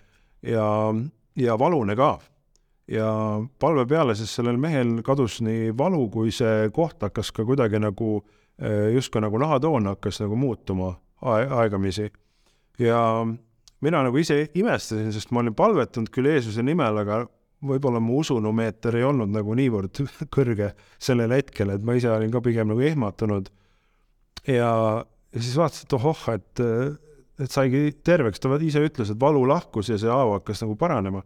ja, 0.41 0.65
ja 1.37 1.57
valune 1.59 1.95
ka 1.95 2.15
ja 2.89 3.09
palve 3.59 3.85
peale 3.89 4.15
siis 4.17 4.31
sellel 4.35 4.57
mehel 4.61 4.99
kadus 5.05 5.39
nii 5.45 5.73
valu, 5.77 6.07
kui 6.13 6.33
see 6.33 6.69
koht 6.73 7.03
hakkas 7.05 7.31
ka 7.35 7.45
kuidagi 7.47 7.81
nagu 7.81 8.15
eh, 8.61 8.89
justkui 8.95 9.21
nagu 9.23 9.41
nahatoon 9.41 9.91
hakkas 9.93 10.21
nagu 10.23 10.37
muutuma 10.39 10.95
aegamisi. 11.21 12.09
ja 12.79 13.01
mina 13.81 14.03
nagu 14.03 14.17
ise 14.17 14.47
imestasin, 14.55 15.11
sest 15.13 15.31
ma 15.31 15.43
olin 15.43 15.55
palvetanud 15.55 16.09
küll 16.15 16.31
Jeesuse 16.31 16.63
nimel, 16.63 16.97
aga 17.03 17.25
võib-olla 17.69 17.99
mu 17.99 18.21
usunumeeter 18.23 18.95
ei 18.95 19.03
olnud 19.03 19.31
nagu 19.35 19.55
niivõrd 19.55 20.01
kõrge 20.35 20.73
sellel 20.97 21.35
hetkel, 21.35 21.75
et 21.75 21.85
ma 21.85 21.97
ise 21.99 22.11
olin 22.11 22.31
ka 22.31 22.41
pigem 22.41 22.71
nagu 22.71 22.81
ehmatunud. 22.81 23.51
ja, 24.47 24.71
ja 25.33 25.41
siis 25.41 25.57
vaatasin, 25.59 25.85
et 25.85 25.97
ohoh, 25.99 26.29
et, 26.33 26.63
et 27.43 27.51
saigi 27.51 27.91
terveks, 28.03 28.39
ta 28.39 28.57
ise 28.63 28.81
ütles, 28.81 29.11
et 29.11 29.19
valu 29.21 29.43
lahkus 29.47 29.91
ja 29.91 29.99
see 29.99 30.09
haav 30.09 30.39
hakkas 30.39 30.63
nagu 30.65 30.79
paranema 30.79 31.21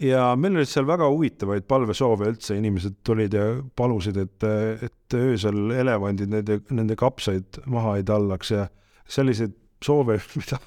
ja 0.00 0.32
meil 0.38 0.56
olid 0.56 0.70
seal 0.70 0.86
väga 0.88 1.08
huvitavaid 1.10 1.66
palvesoove 1.68 2.30
üldse, 2.32 2.56
inimesed 2.58 3.00
tulid 3.06 3.34
ja 3.36 3.46
palusid, 3.76 4.18
et, 4.22 4.46
et 4.88 5.16
öösel 5.18 5.74
elevandid 5.76 6.32
nende, 6.32 6.60
nende 6.70 6.96
kapsaid 6.98 7.60
maha 7.70 7.98
ei 8.00 8.06
tallaks 8.08 8.54
ja 8.54 8.66
selliseid 9.08 9.54
soove, 9.84 10.18
mida, 10.38 10.60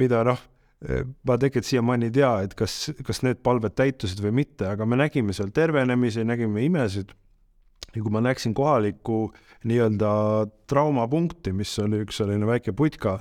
mida 0.00 0.24
noh, 0.30 0.42
ma 0.80 1.36
tegelikult 1.36 1.68
siiamaani 1.68 2.08
ei 2.08 2.14
tea, 2.20 2.34
et 2.46 2.54
kas, 2.56 2.76
kas 3.04 3.22
need 3.26 3.42
palved 3.44 3.74
täitusid 3.76 4.22
või 4.24 4.38
mitte, 4.42 4.68
aga 4.70 4.86
me 4.88 4.96
nägime 5.00 5.34
seal 5.36 5.52
tervenemisi, 5.54 6.24
nägime 6.24 6.64
imesid. 6.64 7.12
ja 7.94 8.02
kui 8.02 8.12
ma 8.12 8.22
läksin 8.22 8.54
kohalikku 8.54 9.32
nii-öelda 9.68 10.10
traumapunkti, 10.70 11.52
mis 11.52 11.72
oli 11.82 12.04
üks 12.04 12.20
selline 12.22 12.46
väike 12.46 12.72
putka 12.72 13.18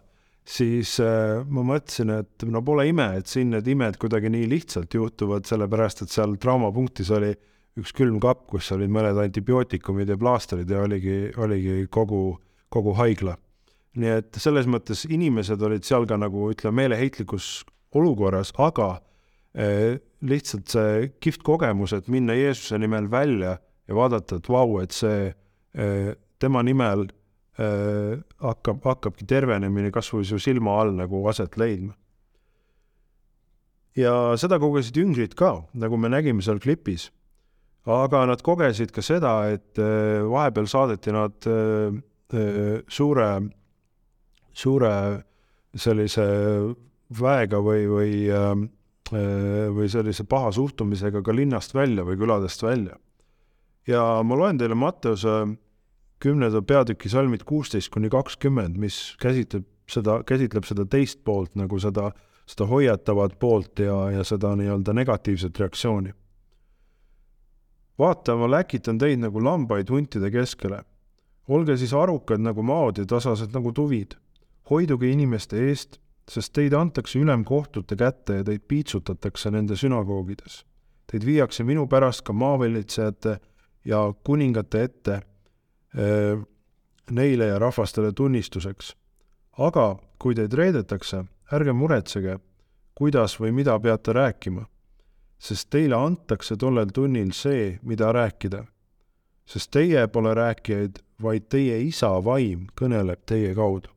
siis 0.50 0.96
äh, 1.03 1.44
ma 1.46 1.63
mõtlesin, 1.65 2.12
et 2.24 2.46
no 2.50 2.62
pole 2.65 2.88
ime, 2.89 3.12
et 3.20 3.29
siin 3.29 3.53
need 3.53 3.68
imed 3.70 4.00
kuidagi 4.01 4.32
nii 4.34 4.48
lihtsalt 4.50 4.96
juhtuvad, 4.98 5.46
sellepärast 5.50 6.03
et 6.06 6.13
seal 6.13 6.36
traumapunktis 6.41 7.12
oli 7.15 7.34
üks 7.79 7.94
külmkapp, 7.96 8.48
kus 8.50 8.72
olid 8.75 8.91
mõned 8.91 9.20
antibiootikumid 9.22 10.10
ja 10.10 10.18
plaastrid 10.20 10.70
ja 10.72 10.82
oligi, 10.84 11.20
oligi 11.38 11.84
kogu, 11.94 12.39
kogu 12.74 12.96
haigla. 12.98 13.38
nii 14.00 14.12
et 14.20 14.38
selles 14.39 14.68
mõttes 14.70 15.01
inimesed 15.10 15.62
olid 15.65 15.84
seal 15.84 16.06
ka 16.08 16.18
nagu 16.18 16.50
ütleme, 16.51 16.84
meeleheitlikus 16.84 17.63
olukorras, 17.98 18.51
aga 18.62 19.00
eh, 19.53 19.98
lihtsalt 20.22 20.70
see 20.70 21.10
kihvt 21.22 21.44
kogemus, 21.46 21.94
et 21.94 22.08
minna 22.08 22.36
Jeesuse 22.38 22.77
nimel 22.79 23.10
välja 23.12 23.58
ja 23.60 23.98
vaadata, 23.98 24.38
et 24.38 24.50
vau, 24.50 24.77
et 24.82 24.94
see 24.94 25.32
eh, 25.74 26.12
tema 26.39 26.63
nimel 26.63 27.08
Äh, 27.10 27.18
hakkab, 27.60 28.84
hakkabki 28.86 29.25
tervenemine 29.28 29.92
kas 29.92 30.12
või 30.13 30.28
su 30.28 30.39
silma 30.39 30.78
all 30.80 30.94
nagu 30.96 31.22
aset 31.28 31.58
leidma. 31.60 31.94
ja 34.00 34.13
seda 34.39 34.60
kogesid 34.62 34.96
jüngrid 34.96 35.36
ka, 35.36 35.66
nagu 35.74 35.98
me 35.98 36.10
nägime 36.10 36.42
seal 36.46 36.60
klipis. 36.60 37.10
aga 37.86 38.25
nad 38.30 38.42
kogesid 38.46 38.92
ka 38.96 39.01
seda, 39.01 39.50
et 39.51 39.80
äh, 39.80 40.22
vahepeal 40.24 40.68
saadeti 40.68 41.12
nad 41.12 41.48
äh, 41.48 42.00
suure, 42.88 43.30
suure 44.54 44.94
sellise 45.74 46.25
väega 47.10 47.58
või, 47.58 47.88
või, 47.89 48.12
või 49.74 49.88
sellise 49.89 50.24
paha 50.30 50.51
suhtumisega 50.54 51.24
ka 51.25 51.34
linnast 51.34 51.74
välja 51.74 52.06
või 52.06 52.20
küladest 52.22 52.62
välja. 52.63 53.00
ja 53.88 54.22
ma 54.22 54.38
loen 54.38 54.62
teile 54.62 54.78
Matteuse 54.78 55.39
kümnenda 56.19 56.61
peatüki 56.61 57.09
salmid 57.09 57.43
kuusteist 57.47 57.91
kuni 57.93 58.09
kakskümmend, 58.11 58.77
mis 58.77 59.15
käsitleb 59.21 59.67
seda, 59.89 60.19
käsitleb 60.27 60.67
seda 60.67 60.85
teist 60.89 61.23
poolt 61.25 61.55
nagu 61.59 61.79
seda, 61.79 62.11
seda 62.49 62.67
hoiatavat 62.69 63.38
poolt 63.39 63.79
ja, 63.83 63.97
ja 64.13 64.25
seda 64.27 64.55
nii-öelda 64.59 64.93
negatiivset 64.93 65.59
reaktsiooni. 65.59 66.13
vaata, 67.99 68.35
ma 68.39 68.47
läkitan 68.47 68.97
teid 68.97 69.19
nagu 69.19 69.43
lambaid 69.43 69.89
huntide 69.89 70.31
keskele. 70.31 70.83
olge 71.47 71.77
siis 71.77 71.93
arukad 71.93 72.39
nagu 72.39 72.63
maod 72.63 72.97
ja 72.97 73.05
tasased 73.05 73.53
nagu 73.53 73.71
tuvid. 73.71 74.15
hoiduge 74.69 75.11
inimeste 75.11 75.67
eest, 75.69 75.99
sest 76.29 76.53
teid 76.53 76.73
antakse 76.73 77.19
ülemkohtute 77.19 77.95
kätte 77.95 78.33
ja 78.33 78.43
teid 78.43 78.61
piitsutatakse 78.67 79.51
nende 79.51 79.75
sünagoogides. 79.75 80.65
Teid 81.11 81.25
viiakse 81.25 81.63
minu 81.63 81.88
pärast 81.88 82.21
ka 82.21 82.33
maavalitsejate 82.33 83.39
ja 83.85 84.13
kuningate 84.23 84.83
ette 84.83 85.21
neile 87.12 87.46
ja 87.46 87.60
rahvastele 87.60 88.12
tunnistuseks. 88.12 88.96
aga 89.58 89.98
kui 90.19 90.36
teid 90.36 90.53
reedetakse, 90.53 91.24
ärge 91.51 91.74
muretsege, 91.74 92.38
kuidas 92.96 93.39
või 93.39 93.51
mida 93.51 93.79
peate 93.79 94.13
rääkima, 94.13 94.65
sest 95.39 95.69
teile 95.69 95.96
antakse 95.96 96.55
tollel 96.60 96.91
tunnil 96.93 97.31
see, 97.31 97.79
mida 97.84 98.12
rääkida. 98.12 98.65
sest 99.46 99.72
teie 99.72 100.08
pole 100.08 100.34
rääkijaid, 100.34 101.00
vaid 101.22 101.48
teie 101.50 101.81
isa 101.81 102.10
vaim 102.24 102.67
kõneleb 102.75 103.25
teie 103.25 103.55
kaudu. 103.55 103.89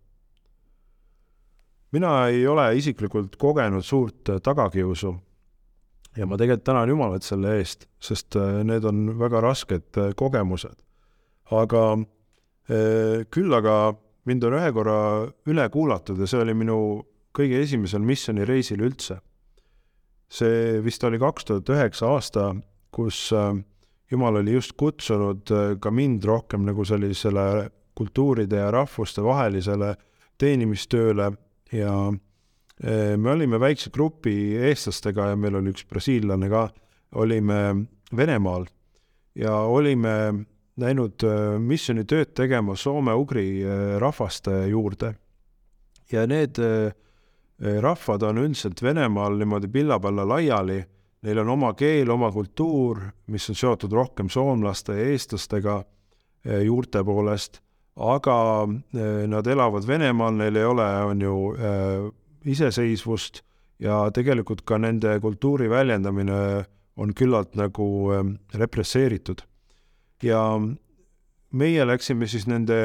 mina 1.93 2.29
ei 2.29 2.47
ole 2.47 2.77
isiklikult 2.77 3.37
kogenud 3.37 3.85
suurt 3.85 4.31
tagakiusu 4.43 5.15
ja 6.17 6.27
ma 6.27 6.37
tegelikult 6.37 6.65
tänan 6.65 6.89
Jumalat 6.89 7.23
selle 7.23 7.59
eest, 7.59 7.87
sest 8.01 8.37
need 8.65 8.85
on 8.85 9.19
väga 9.19 9.41
rasked 9.41 9.99
kogemused. 10.17 10.77
Aga 11.53 11.85
küll 13.33 13.53
aga 13.53 13.77
mind 14.29 14.45
on 14.47 14.57
ühe 14.57 14.71
korra 14.75 14.99
üle 15.51 15.65
kuulatud 15.73 16.21
ja 16.23 16.29
see 16.31 16.41
oli 16.43 16.55
minu 16.57 16.79
kõige 17.37 17.63
esimesel 17.65 18.05
missioonireisil 18.05 18.83
üldse. 18.85 19.19
see 20.33 20.81
vist 20.81 21.05
oli 21.05 21.19
kaks 21.21 21.45
tuhat 21.45 21.69
üheksa 21.69 22.09
aasta, 22.09 22.55
kus 22.91 23.33
äh, 23.37 23.53
Jumal 24.13 24.37
oli 24.41 24.53
just 24.53 24.73
kutsunud 24.81 25.51
äh, 25.53 25.75
ka 25.81 25.91
mind 25.91 26.25
rohkem 26.25 26.65
nagu 26.65 26.85
sellisele 26.85 27.71
kultuuride 27.97 28.57
ja 28.57 28.71
rahvuste 28.73 29.25
vahelisele 29.25 29.95
teenimistööle 30.41 31.33
ja 31.73 31.95
me 32.83 33.31
olime 33.31 33.61
väikse 33.61 33.93
grupi 33.95 34.57
eestlastega 34.57 35.29
ja 35.31 35.37
meil 35.37 35.55
oli 35.55 35.71
üks 35.71 35.85
brasiillane 35.87 36.49
ka, 36.51 36.65
olime 37.21 37.59
Venemaal 38.17 38.65
ja 39.39 39.53
olime 39.69 40.15
läinud 40.83 41.25
äh, 41.27 41.59
missioonitööd 41.63 42.33
tegema 42.37 42.77
soome-ugri 42.79 43.47
äh, 43.63 43.83
rahvaste 44.03 44.67
juurde. 44.71 45.15
ja 46.13 46.27
need 46.29 46.59
äh, 46.61 46.93
rahvad 47.81 48.23
on 48.27 48.39
üldiselt 48.43 48.83
Venemaal 48.83 49.39
niimoodi 49.39 49.69
pillapalla 49.69 50.27
laiali, 50.29 50.83
neil 51.23 51.39
on 51.39 51.49
oma 51.55 51.73
keel, 51.79 52.11
oma 52.11 52.33
kultuur, 52.33 52.99
mis 53.27 53.49
on 53.49 53.57
seotud 53.57 53.93
rohkem 53.93 54.29
soomlaste 54.29 54.97
ja 54.99 55.13
eestlastega 55.13 55.83
juurte 56.67 57.05
poolest, 57.07 57.61
aga 57.95 58.67
nad 59.31 59.47
elavad 59.47 59.87
Venemaal, 59.87 60.35
neil 60.41 60.59
ei 60.59 60.65
ole, 60.67 60.89
on 61.07 61.23
ju, 61.23 61.37
iseseisvust. 62.51 63.45
Ja 63.79 64.09
tegelikult 64.11 64.65
ka 64.67 64.81
nende 64.83 65.15
kultuuri 65.23 65.71
väljendamine 65.71 66.41
on 66.99 67.15
küllalt 67.15 67.55
nagu 67.55 67.87
represseeritud 68.59 69.47
ja 70.23 70.43
meie 71.53 71.87
läksime 71.87 72.29
siis 72.31 72.47
nende 72.51 72.79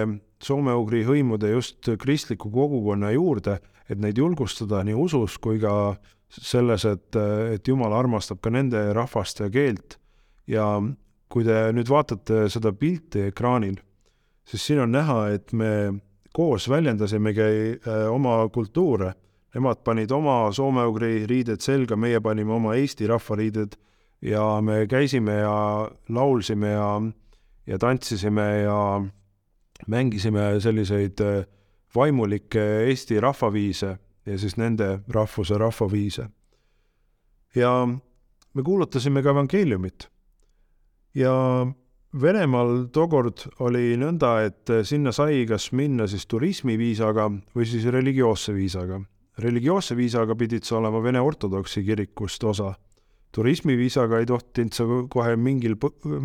soome-ugri 0.44 1.03
hõimude 1.08 1.51
just 1.51 1.89
kristliku 2.00 2.51
kogukonna 2.53 3.12
juurde, 3.15 3.60
et 3.89 4.00
neid 4.01 4.17
julgustada 4.20 4.84
nii 4.86 4.98
usus 4.98 5.38
kui 5.41 5.60
ka 5.62 5.96
selles, 6.29 6.86
et, 6.86 7.15
et 7.53 7.67
Jumal 7.67 7.96
armastab 7.96 8.41
ka 8.44 8.51
nende 8.51 8.89
rahvast 8.94 9.39
ja 9.41 9.50
keelt. 9.50 9.98
ja 10.48 10.79
kui 11.27 11.44
te 11.44 11.74
nüüd 11.75 11.89
vaatate 11.91 12.46
seda 12.51 12.72
pilti 12.72 13.25
ekraanil, 13.32 13.75
siis 14.48 14.63
siin 14.63 14.79
on 14.86 14.94
näha, 14.96 15.17
et 15.36 15.51
me 15.51 15.72
koos 16.32 16.70
väljendasimegi 16.70 17.41
äh, 17.41 18.06
oma 18.12 18.46
kultuure. 18.53 19.13
Nemad 19.56 19.82
panid 19.84 20.12
oma 20.13 20.51
soome-ugri 20.53 21.25
riided 21.27 21.63
selga, 21.63 21.98
meie 21.98 22.20
panime 22.22 22.53
oma 22.53 22.75
eesti 22.77 23.08
rahvariided 23.10 23.75
ja 24.22 24.44
me 24.62 24.84
käisime 24.88 25.39
ja 25.39 25.56
laulsime 26.13 26.72
ja 26.75 26.89
ja 27.68 27.78
tantsisime 27.78 28.48
ja 28.62 29.06
mängisime 29.88 30.60
selliseid 30.60 31.22
äh, 31.22 31.46
vaimulikke 31.96 32.64
Eesti 32.88 33.20
rahvaviise 33.20 33.98
ja 34.26 34.38
siis 34.38 34.58
nende 34.58 35.00
rahvuse 35.08 35.58
rahvaviise. 35.58 36.30
ja 37.56 37.88
me 38.54 38.64
kuulutasime 38.64 39.24
ka 39.24 39.30
evangeeliumit. 39.30 40.10
ja 41.16 41.34
Venemaal 42.22 42.88
tookord 42.94 43.44
oli 43.60 43.98
nõnda, 44.00 44.46
et 44.48 44.72
sinna 44.88 45.12
sai 45.12 45.46
kas 45.46 45.72
minna 45.72 46.08
siis 46.08 46.26
turismiviisaga 46.26 47.28
või 47.56 47.66
siis 47.66 47.86
religioosse 47.86 48.54
viisaga. 48.54 49.02
religioosse 49.38 49.96
viisaga 49.96 50.36
pidid 50.36 50.64
sa 50.64 50.78
olema 50.78 51.04
Vene 51.04 51.22
ortodoksi 51.22 51.84
kirikust 51.84 52.44
osa 52.44 52.74
turismiviisaga 53.38 54.21
ei 54.21 54.26
tohtinud 54.26 54.73
sa 54.73 54.86
kohe 55.13 55.36
mingil, 55.38 55.76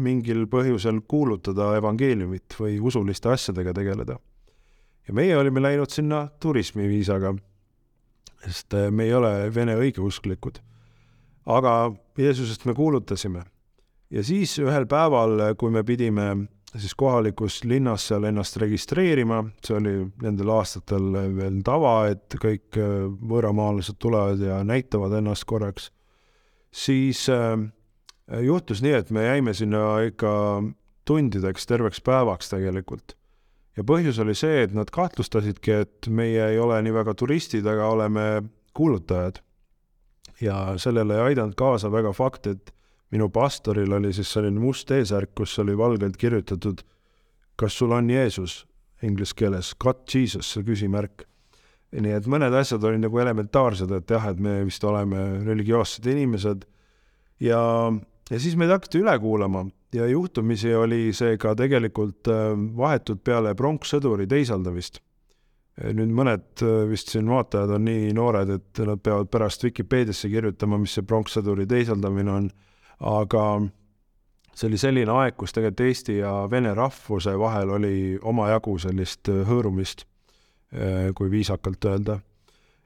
mingil 0.01 0.47
põhjusel 0.53 1.03
kuulutada 1.09 1.75
evangeeliumit 1.77 2.57
või 2.57 2.79
usuliste 2.81 3.29
asjadega 3.35 3.75
tegeleda. 3.77 4.17
ja 5.09 5.15
meie 5.15 5.37
olime 5.37 5.61
läinud 5.61 5.91
sinna 5.91 6.29
turismiviisaga, 6.41 7.35
sest 8.47 8.79
äh, 8.79 8.89
me 8.91 9.05
ei 9.05 9.15
ole 9.15 9.51
vene 9.55 9.77
õigeusklikud. 9.77 10.63
aga 11.45 11.93
Jeesusest 12.19 12.65
me 12.65 12.75
kuulutasime. 12.75 13.45
ja 14.11 14.25
siis 14.25 14.59
ühel 14.59 14.87
päeval, 14.87 15.55
kui 15.57 15.71
me 15.71 15.85
pidime 15.85 16.49
siis 16.73 16.95
kohalikus 16.95 17.65
linnas 17.65 18.09
seal 18.09 18.25
ennast 18.25 18.57
registreerima, 18.57 19.45
see 19.61 19.77
oli 19.77 19.99
nendel 20.23 20.49
aastatel 20.49 21.13
veel 21.37 21.61
tava, 21.61 22.07
et 22.09 22.41
kõik 22.41 22.81
äh, 22.81 23.03
võõramaalased 23.21 24.01
tulevad 24.01 24.41
ja 24.41 24.65
näitavad 24.65 25.21
ennast 25.21 25.45
korraks 25.45 25.93
siis 26.73 27.29
äh, 27.29 27.59
juhtus 28.43 28.83
nii, 28.83 28.95
et 28.97 29.11
me 29.11 29.27
jäime 29.27 29.55
sinna 29.55 30.01
ikka 30.07 30.33
tundideks, 31.09 31.67
terveks 31.67 32.01
päevaks 32.01 32.53
tegelikult. 32.53 33.17
ja 33.77 33.85
põhjus 33.89 34.19
oli 34.21 34.35
see, 34.37 34.63
et 34.67 34.75
nad 34.77 34.91
kahtlustasidki, 34.93 35.73
et 35.85 36.09
meie 36.09 36.51
ei 36.53 36.59
ole 36.61 36.83
nii 36.83 36.93
väga 36.93 37.15
turistid, 37.15 37.67
aga 37.67 37.89
oleme 37.89 38.43
kuulutajad. 38.75 39.41
ja 40.41 40.75
sellele 40.77 41.15
ei 41.15 41.33
aidanud 41.33 41.55
kaasa 41.55 41.93
väga 41.93 42.13
fakt, 42.13 42.47
et 42.47 42.73
minu 43.11 43.29
pastoril 43.29 43.93
oli 43.93 44.13
siis 44.13 44.33
selline 44.33 44.61
must 44.61 44.91
eesärk, 44.91 45.35
kus 45.35 45.59
oli 45.59 45.77
valgelt 45.79 46.17
kirjutatud, 46.17 46.83
kas 47.57 47.79
sul 47.79 47.93
on 47.93 48.11
Jeesus 48.11 48.67
inglise 49.03 49.35
keeles, 49.37 49.75
got 49.75 50.15
Jesus, 50.15 50.53
see 50.55 50.65
küsimärk 50.65 51.27
nii 51.93 52.15
et 52.17 52.27
mõned 52.31 52.55
asjad 52.57 52.85
olid 52.89 53.03
nagu 53.05 53.21
elementaarsed, 53.21 53.91
et 53.93 54.11
jah, 54.15 54.31
et 54.31 54.41
me 54.41 54.63
vist 54.65 54.85
oleme 54.89 55.45
religioossed 55.45 56.07
inimesed. 56.09 56.65
Ja, 57.43 57.61
ja 58.31 58.41
siis 58.41 58.57
meid 58.57 58.73
hakati 58.73 59.03
üle 59.03 59.15
kuulama 59.21 59.67
ja 59.93 60.07
juhtumisi 60.09 60.75
oli 60.75 61.13
see 61.17 61.37
ka 61.41 61.55
tegelikult 61.59 62.29
äh, 62.33 62.53
vahetult 62.77 63.25
peale 63.25 63.55
pronkssõduri 63.59 64.29
teisaldamist. 64.31 65.03
nüüd 65.97 66.13
mõned 66.13 66.63
äh, 66.65 66.83
vist 66.89 67.13
siin 67.13 67.29
vaatajad 67.29 67.77
on 67.77 67.85
nii 67.89 68.13
noored, 68.17 68.51
et 68.57 68.83
nad 68.87 69.01
peavad 69.05 69.29
pärast 69.33 69.65
Vikipeediasse 69.65 70.29
kirjutama, 70.33 70.79
mis 70.79 70.97
see 70.97 71.05
pronkssõduri 71.05 71.67
teisaldamine 71.69 72.31
on, 72.31 72.49
aga 73.01 73.45
see 74.55 74.69
oli 74.69 74.81
selline 74.81 75.13
aeg, 75.13 75.37
kus 75.37 75.53
tegelikult 75.53 75.87
eesti 75.89 76.19
ja 76.21 76.33
vene 76.51 76.75
rahvuse 76.77 77.37
vahel 77.41 77.77
oli 77.77 77.97
omajagu 78.23 78.79
sellist 78.81 79.29
äh, 79.29 79.45
hõõrumist 79.49 80.07
kui 81.15 81.31
viisakalt 81.31 81.85
öelda. 81.85 82.19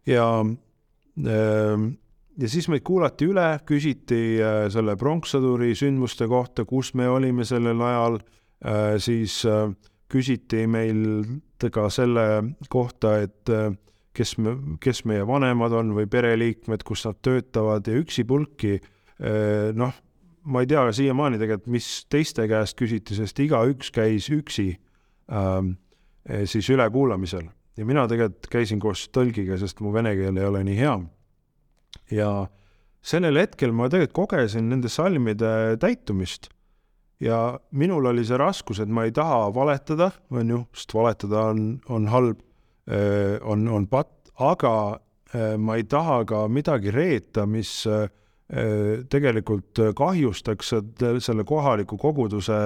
ja, 0.07 0.27
ähm, 0.40 1.87
ja 2.38 2.49
siis 2.49 2.68
meid 2.68 2.83
kuulati 2.87 3.29
üle, 3.31 3.49
küsiti 3.66 4.38
äh, 4.42 4.66
selle 4.72 4.96
pronkssõduri 4.99 5.75
sündmuste 5.79 6.29
kohta, 6.31 6.64
kus 6.64 6.94
me 6.94 7.09
olime 7.09 7.46
sellel 7.46 7.81
ajal, 7.83 8.20
äh, 8.66 8.96
siis 9.03 9.42
küsiti 10.11 10.66
meilt 10.70 11.66
ka 11.72 11.88
selle 11.90 12.55
kohta, 12.70 13.16
et 13.25 13.51
kes 14.16 14.37
me, 14.38 14.53
kes 14.81 15.03
meie 15.09 15.25
vanemad 15.27 15.72
on 15.75 15.94
või 15.96 16.07
pereliikmed, 16.11 16.85
kus 16.87 17.03
nad 17.09 17.18
töötavad 17.25 17.88
ja 17.88 17.96
üksipulki 17.99 18.77
noh, 19.75 19.96
ma 20.46 20.62
ei 20.62 20.68
tea 20.70 20.85
siiamaani 20.94 21.40
tegelikult, 21.40 21.72
mis 21.75 21.88
teiste 22.12 22.46
käest 22.46 22.79
küsiti, 22.79 23.16
sest 23.18 23.40
igaüks 23.42 23.90
käis 23.90 24.29
üksi 24.31 24.68
ähm, 25.33 25.75
siis 26.46 26.70
ülekuulamisel 26.70 27.49
ja 27.76 27.84
mina 27.84 28.06
tegelikult 28.08 28.48
käisin 28.52 28.80
koos 28.80 29.06
tõlgiga, 29.12 29.58
sest 29.60 29.82
mu 29.84 29.92
vene 29.94 30.14
keel 30.16 30.36
ei 30.40 30.48
ole 30.48 30.62
nii 30.66 30.76
hea. 30.78 30.96
ja 32.10 32.30
sellel 33.06 33.38
hetkel 33.40 33.72
ma 33.76 33.90
tegelikult 33.92 34.32
kogesin 34.32 34.70
nende 34.70 34.90
salmide 34.92 35.76
täitumist. 35.82 36.50
ja 37.20 37.58
minul 37.72 38.06
oli 38.12 38.24
see 38.24 38.36
raskus, 38.40 38.80
et 38.80 38.88
ma 38.88 39.06
ei 39.06 39.12
taha 39.12 39.48
valetada, 39.54 40.10
on 40.30 40.50
ju, 40.50 40.60
sest 40.76 40.94
valetada 40.94 41.48
on, 41.52 41.80
on 41.88 42.08
halb, 42.12 42.42
on, 43.42 43.68
on 43.68 43.86
patt, 43.88 44.30
aga 44.36 45.00
ma 45.58 45.76
ei 45.76 45.84
taha 45.88 46.24
ka 46.28 46.44
midagi 46.48 46.92
reeta, 46.92 47.46
mis 47.48 47.86
tegelikult 49.10 49.80
kahjustaks 49.98 50.74
selle 51.24 51.44
kohaliku 51.48 51.96
koguduse 51.98 52.58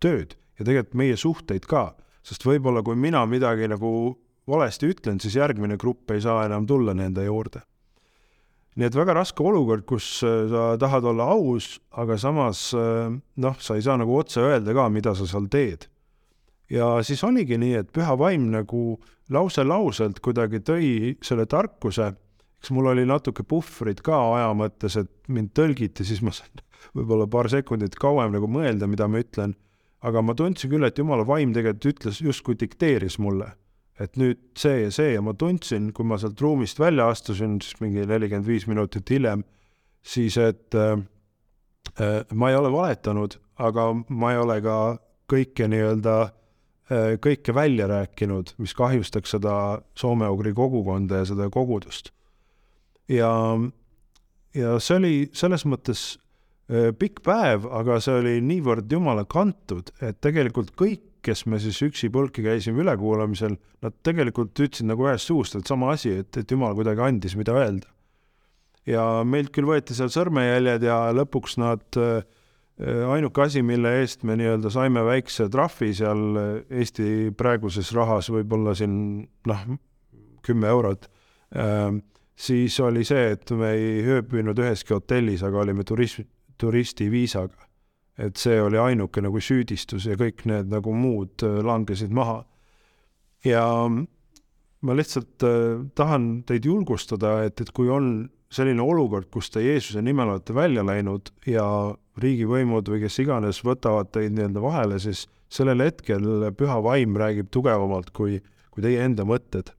tööd 0.00 0.38
ja 0.58 0.64
tegelikult 0.64 0.96
meie 0.96 1.18
suhteid 1.20 1.66
ka, 1.68 1.90
sest 2.24 2.46
võib-olla 2.46 2.80
kui 2.86 2.96
mina 2.96 3.26
midagi 3.28 3.68
nagu 3.68 3.90
valesti 4.48 4.92
ütlen, 4.92 5.20
siis 5.22 5.36
järgmine 5.38 5.78
grupp 5.80 6.10
ei 6.14 6.22
saa 6.24 6.44
enam 6.46 6.66
tulla 6.66 6.94
nende 6.96 7.24
juurde. 7.24 7.62
nii 8.78 8.86
et 8.86 8.94
väga 8.94 9.16
raske 9.16 9.42
olukord, 9.42 9.82
kus 9.90 10.20
äh, 10.22 10.46
sa 10.50 10.76
tahad 10.78 11.04
olla 11.10 11.32
aus, 11.34 11.80
aga 11.90 12.18
samas 12.18 12.70
äh, 12.78 13.10
noh, 13.36 13.56
sa 13.58 13.74
ei 13.74 13.82
saa 13.82 13.98
nagu 13.98 14.14
otse 14.16 14.40
öelda 14.40 14.74
ka, 14.74 14.88
mida 14.88 15.14
sa 15.18 15.26
seal 15.26 15.48
teed. 15.50 15.88
ja 16.70 16.98
siis 17.02 17.24
oligi 17.24 17.58
nii, 17.58 17.74
et 17.82 17.92
püha 17.92 18.14
vaim 18.18 18.50
nagu 18.52 19.00
lause-lauselt 19.34 20.20
kuidagi 20.24 20.62
tõi 20.64 20.88
selle 21.24 21.46
tarkuse, 21.46 22.12
eks 22.58 22.70
mul 22.74 22.92
oli 22.92 23.04
natuke 23.08 23.42
puhvrit 23.42 24.00
ka 24.04 24.18
aja 24.36 24.52
mõttes, 24.56 24.96
et 24.96 25.10
mind 25.28 25.52
tõlgiti, 25.56 26.06
siis 26.06 26.22
ma 26.22 26.32
sain 26.32 26.64
võib-olla 26.96 27.26
paar 27.26 27.50
sekundit 27.50 27.98
kauem 27.98 28.32
nagu 28.34 28.48
mõelda, 28.50 28.86
mida 28.86 29.08
ma 29.10 29.20
ütlen, 29.24 29.56
aga 30.06 30.22
ma 30.22 30.34
tundsin 30.38 30.70
küll, 30.70 30.86
et 30.86 30.98
jumala 30.98 31.26
vaim 31.26 31.52
tegelikult 31.54 31.92
ütles, 31.92 32.22
justkui 32.22 32.56
dikteeris 32.58 33.18
mulle, 33.18 33.50
et 33.98 34.18
nüüd 34.18 34.38
see 34.58 34.84
ja 34.84 34.90
see 34.94 35.12
ja 35.14 35.22
ma 35.24 35.34
tundsin, 35.38 35.90
kui 35.94 36.06
ma 36.06 36.18
sealt 36.20 36.40
ruumist 36.42 36.78
välja 36.80 37.08
astusin, 37.10 37.58
siis 37.62 37.80
mingi 37.82 38.06
nelikümmend 38.06 38.46
viis 38.46 38.68
minutit 38.70 39.10
hiljem, 39.10 39.42
siis 40.06 40.38
et 40.40 40.74
äh, 40.78 40.94
äh, 41.98 42.20
ma 42.32 42.52
ei 42.52 42.58
ole 42.58 42.70
valetanud, 42.72 43.38
aga 43.58 43.90
ma 44.08 44.32
ei 44.34 44.42
ole 44.42 44.60
ka 44.64 44.76
kõike 45.28 45.66
nii-öelda 45.70 46.14
äh,, 46.28 47.16
kõike 47.24 47.54
välja 47.56 47.88
rääkinud, 47.90 48.54
mis 48.62 48.76
kahjustaks 48.78 49.34
seda 49.36 49.56
soome-ugri 49.98 50.54
kogukonda 50.56 51.22
ja 51.22 51.28
seda 51.32 51.50
kogudust. 51.50 52.12
ja, 53.08 53.32
ja 54.54 54.78
see 54.78 54.96
oli 55.00 55.14
selles 55.34 55.66
mõttes 55.66 56.06
äh, 56.70 56.94
pikk 56.94 57.24
päev, 57.26 57.66
aga 57.66 57.98
see 58.04 58.22
oli 58.22 58.38
niivõrd 58.46 58.86
jumala 58.92 59.26
kantud, 59.26 59.90
et 60.00 60.22
tegelikult 60.22 60.70
kõik 60.78 61.07
kes 61.28 61.44
me 61.50 61.60
siis 61.62 61.78
üksipulki 61.84 62.42
käisime 62.44 62.82
ülekuulamisel, 62.84 63.58
nad 63.84 63.96
tegelikult 64.06 64.56
ütlesid 64.56 64.88
nagu 64.88 65.06
ühest 65.08 65.28
suust, 65.28 65.58
et 65.58 65.68
sama 65.68 65.92
asi, 65.94 66.14
et, 66.22 66.40
et 66.40 66.54
jumal 66.54 66.76
kuidagi 66.78 67.04
andis, 67.04 67.36
mida 67.38 67.56
öelda. 67.58 67.90
ja 68.88 69.04
meilt 69.28 69.52
küll 69.52 69.68
võeti 69.68 69.92
seal 69.96 70.08
sõrmejäljed 70.12 70.86
ja 70.88 70.96
lõpuks 71.16 71.58
nad, 71.60 71.84
äh, 72.00 72.22
ainuke 73.12 73.44
asi, 73.44 73.62
mille 73.66 73.98
eest 74.00 74.24
me 74.24 74.38
nii-öelda 74.40 74.72
saime 74.72 75.02
väikse 75.04 75.48
trahvi 75.52 75.90
seal 75.98 76.40
Eesti 76.70 77.34
praeguses 77.36 77.92
rahas 77.96 78.30
võib-olla 78.32 78.72
siin 78.78 78.94
noh, 79.50 79.64
kümme 80.46 80.72
eurot, 80.72 81.10
äh, 81.52 81.92
siis 82.38 82.80
oli 82.80 83.04
see, 83.04 83.34
et 83.36 83.52
me 83.52 83.74
ei 83.76 84.04
ööbinud 84.16 84.58
üheski 84.64 84.96
hotellis, 84.96 85.44
aga 85.44 85.66
olime 85.66 85.84
turism, 85.84 86.24
turistiviisaga 86.58 87.67
et 88.18 88.38
see 88.40 88.58
oli 88.60 88.78
ainuke 88.82 89.22
nagu 89.22 89.40
süüdistus 89.42 90.08
ja 90.08 90.18
kõik 90.18 90.44
need 90.50 90.72
nagu 90.72 90.94
muud 90.94 91.44
äh, 91.46 91.60
langesid 91.64 92.14
maha. 92.14 92.42
ja 93.46 93.64
ma 94.80 94.96
lihtsalt 94.98 95.46
äh, 95.46 95.86
tahan 95.94 96.42
teid 96.46 96.66
julgustada, 96.66 97.44
et, 97.46 97.60
et 97.60 97.70
kui 97.74 97.90
on 97.90 98.28
selline 98.50 98.82
olukord, 98.82 99.28
kus 99.30 99.50
te 99.52 99.62
Jeesuse 99.62 100.02
nimel 100.02 100.32
olete 100.32 100.54
välja 100.56 100.82
läinud 100.86 101.30
ja 101.46 101.64
riigivõimud 102.18 102.88
või 102.90 103.02
kes 103.04 103.18
iganes 103.22 103.60
võtavad 103.62 104.10
teid 104.14 104.34
nii-öelda 104.34 104.62
vahele, 104.64 104.98
siis 105.02 105.26
sellel 105.52 105.84
hetkel 105.84 106.48
püha 106.58 106.78
vaim 106.84 107.16
räägib 107.20 107.52
tugevamalt 107.54 108.10
kui, 108.16 108.40
kui 108.72 108.84
teie 108.84 109.04
enda 109.04 109.26
mõtted. 109.28 109.70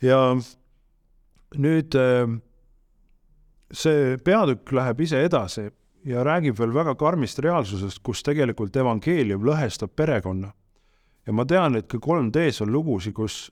ja 0.00 0.18
nüüd 1.54 1.94
äh, 1.98 2.24
see 3.72 4.18
peatükk 4.24 4.72
läheb 4.72 5.00
ise 5.04 5.20
edasi 5.24 5.68
ja 6.04 6.24
räägib 6.24 6.58
veel 6.58 6.74
väga 6.74 6.94
karmist 7.00 7.38
reaalsusest, 7.38 8.02
kus 8.04 8.22
tegelikult 8.22 8.76
evangeelium 8.76 9.44
lõhestab 9.44 9.94
perekonna. 9.96 10.52
ja 11.26 11.32
ma 11.32 11.44
tean, 11.44 11.76
et 11.76 11.88
ka 11.88 11.98
3D-s 11.98 12.60
on 12.60 12.72
lugusid, 12.72 13.14
kus 13.14 13.50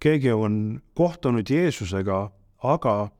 keegi 0.00 0.32
on 0.32 0.80
kohtunud 0.94 1.50
Jeesusega, 1.50 2.30
aga 2.62 3.10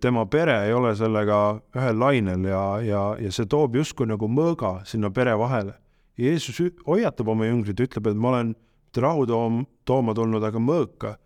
tema 0.00 0.26
pere 0.26 0.56
ei 0.66 0.72
ole 0.72 0.94
sellega 0.96 1.60
ühel 1.76 1.98
lainel 2.00 2.44
ja, 2.48 2.62
ja, 2.82 3.02
ja 3.20 3.32
see 3.32 3.46
toob 3.46 3.76
justkui 3.76 4.08
nagu 4.08 4.28
mõõga 4.28 4.80
sinna 4.88 5.10
pere 5.14 5.36
vahele. 5.38 5.74
Jeesus 6.18 6.58
hoiatab 6.86 7.28
oma 7.28 7.46
jüngrid, 7.46 7.80
ütleb, 7.80 8.10
et 8.10 8.16
ma 8.16 8.32
olen 8.34 8.54
rahu 8.96 9.26
toom-, 9.28 9.64
tooma 9.84 10.14
tulnud, 10.16 10.44
aga 10.44 10.58
mõõka. 10.58 11.16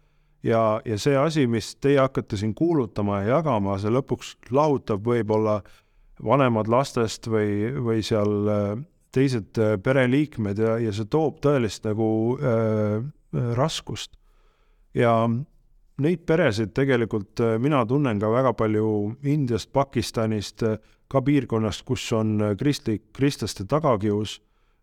ja, 0.42 0.80
ja 0.84 0.98
see 0.98 1.16
asi, 1.16 1.46
mis 1.46 1.74
teie 1.80 1.98
hakkate 1.98 2.36
siin 2.36 2.54
kuulutama 2.54 3.22
ja 3.22 3.38
jagama, 3.38 3.78
see 3.78 3.90
lõpuks 3.90 4.34
lahutab 4.50 5.06
võib-olla 5.06 5.62
vanemad 6.22 6.68
lastest 6.70 7.26
või, 7.30 7.72
või 7.82 8.02
seal 8.06 8.50
äh, 8.50 8.74
teised 9.14 9.58
äh, 9.58 9.76
pereliikmed 9.82 10.60
ja, 10.60 10.76
ja 10.82 10.92
see 10.94 11.08
toob 11.10 11.40
tõelist 11.44 11.86
nagu 11.86 12.08
äh, 12.38 13.02
raskust. 13.58 14.14
ja 14.94 15.14
neid 15.98 16.24
peresid 16.26 16.74
tegelikult 16.74 17.40
äh, 17.42 17.56
mina 17.62 17.84
tunnen 17.86 18.20
ka 18.22 18.30
väga 18.30 18.54
palju 18.58 18.88
Indiast, 19.30 19.72
Pakistanist, 19.72 20.64
ka 21.08 21.22
piirkonnast, 21.22 21.84
kus 21.86 22.06
on 22.16 22.38
kristlik, 22.58 23.10
kristlaste 23.14 23.66
tagakius 23.70 24.38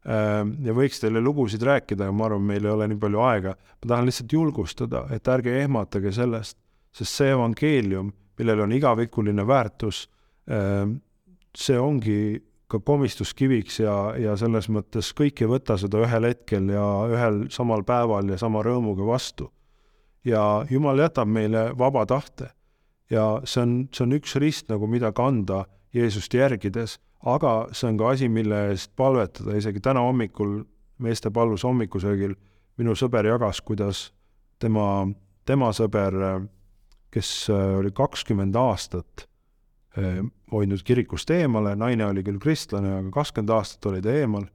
äh, 0.05 0.43
ja 0.43 0.75
võiks 0.77 1.03
teile 1.03 1.23
lugusid 1.23 1.63
rääkida, 1.63 2.07
aga 2.07 2.15
ma 2.15 2.27
arvan, 2.29 2.47
meil 2.53 2.65
ei 2.65 2.75
ole 2.75 2.89
nii 2.91 3.01
palju 3.01 3.23
aega. 3.27 3.55
ma 3.55 3.93
tahan 3.93 4.09
lihtsalt 4.09 4.33
julgustada, 4.39 5.05
et 5.11 5.27
ärge 5.27 5.55
ehmatage 5.63 6.11
sellest, 6.15 6.57
sest 6.91 7.21
see 7.21 7.31
evangeelium, 7.31 8.11
millel 8.39 8.65
on 8.65 8.75
igavikuline 8.75 9.47
väärtus 9.47 10.07
äh,, 10.49 10.87
see 11.57 11.77
ongi 11.79 12.41
ka 12.71 12.79
komistuskiviks 12.79 13.81
ja, 13.83 13.95
ja 14.19 14.35
selles 14.39 14.69
mõttes 14.71 15.11
kõik 15.17 15.43
ei 15.43 15.49
võta 15.51 15.75
seda 15.79 16.03
ühel 16.05 16.29
hetkel 16.29 16.69
ja 16.71 16.85
ühel 17.11 17.43
samal 17.51 17.83
päeval 17.87 18.31
ja 18.31 18.37
sama 18.39 18.63
rõõmuga 18.63 19.07
vastu. 19.07 19.51
ja 20.23 20.65
Jumal 20.69 20.99
jätab 21.01 21.27
meile 21.27 21.71
vaba 21.77 22.05
tahte 22.05 22.51
ja 23.09 23.41
see 23.43 23.61
on, 23.63 23.73
see 23.91 24.05
on 24.05 24.17
üks 24.19 24.35
rist 24.39 24.69
nagu, 24.69 24.87
mida 24.87 25.11
kanda 25.11 25.65
Jeesust 25.93 26.33
järgides, 26.33 26.99
aga 27.27 27.67
see 27.75 27.89
on 27.89 27.97
ka 27.99 28.13
asi, 28.13 28.29
mille 28.29 28.69
eest 28.71 28.93
palvetada, 28.95 29.57
isegi 29.57 29.81
täna 29.83 29.99
hommikul 30.05 30.61
meeste 31.03 31.31
palvus 31.33 31.65
hommikusöögil 31.67 32.37
minu 32.79 32.95
sõber 32.95 33.27
jagas, 33.27 33.59
kuidas 33.61 34.11
tema, 34.59 35.09
tema 35.45 35.73
sõber, 35.75 36.15
kes 37.11 37.49
oli 37.51 37.91
kakskümmend 37.91 38.55
aastat 38.55 39.25
Äh, 39.25 39.30
hoidnud 40.51 40.83
kirikust 40.87 41.31
eemale, 41.35 41.75
naine 41.75 42.05
oli 42.07 42.23
küll 42.23 42.39
kristlane, 42.39 42.93
aga 42.99 43.11
kakskümmend 43.11 43.55
aastat 43.55 43.89
oli 43.91 44.01
ta 44.03 44.13
eemal. 44.15 44.45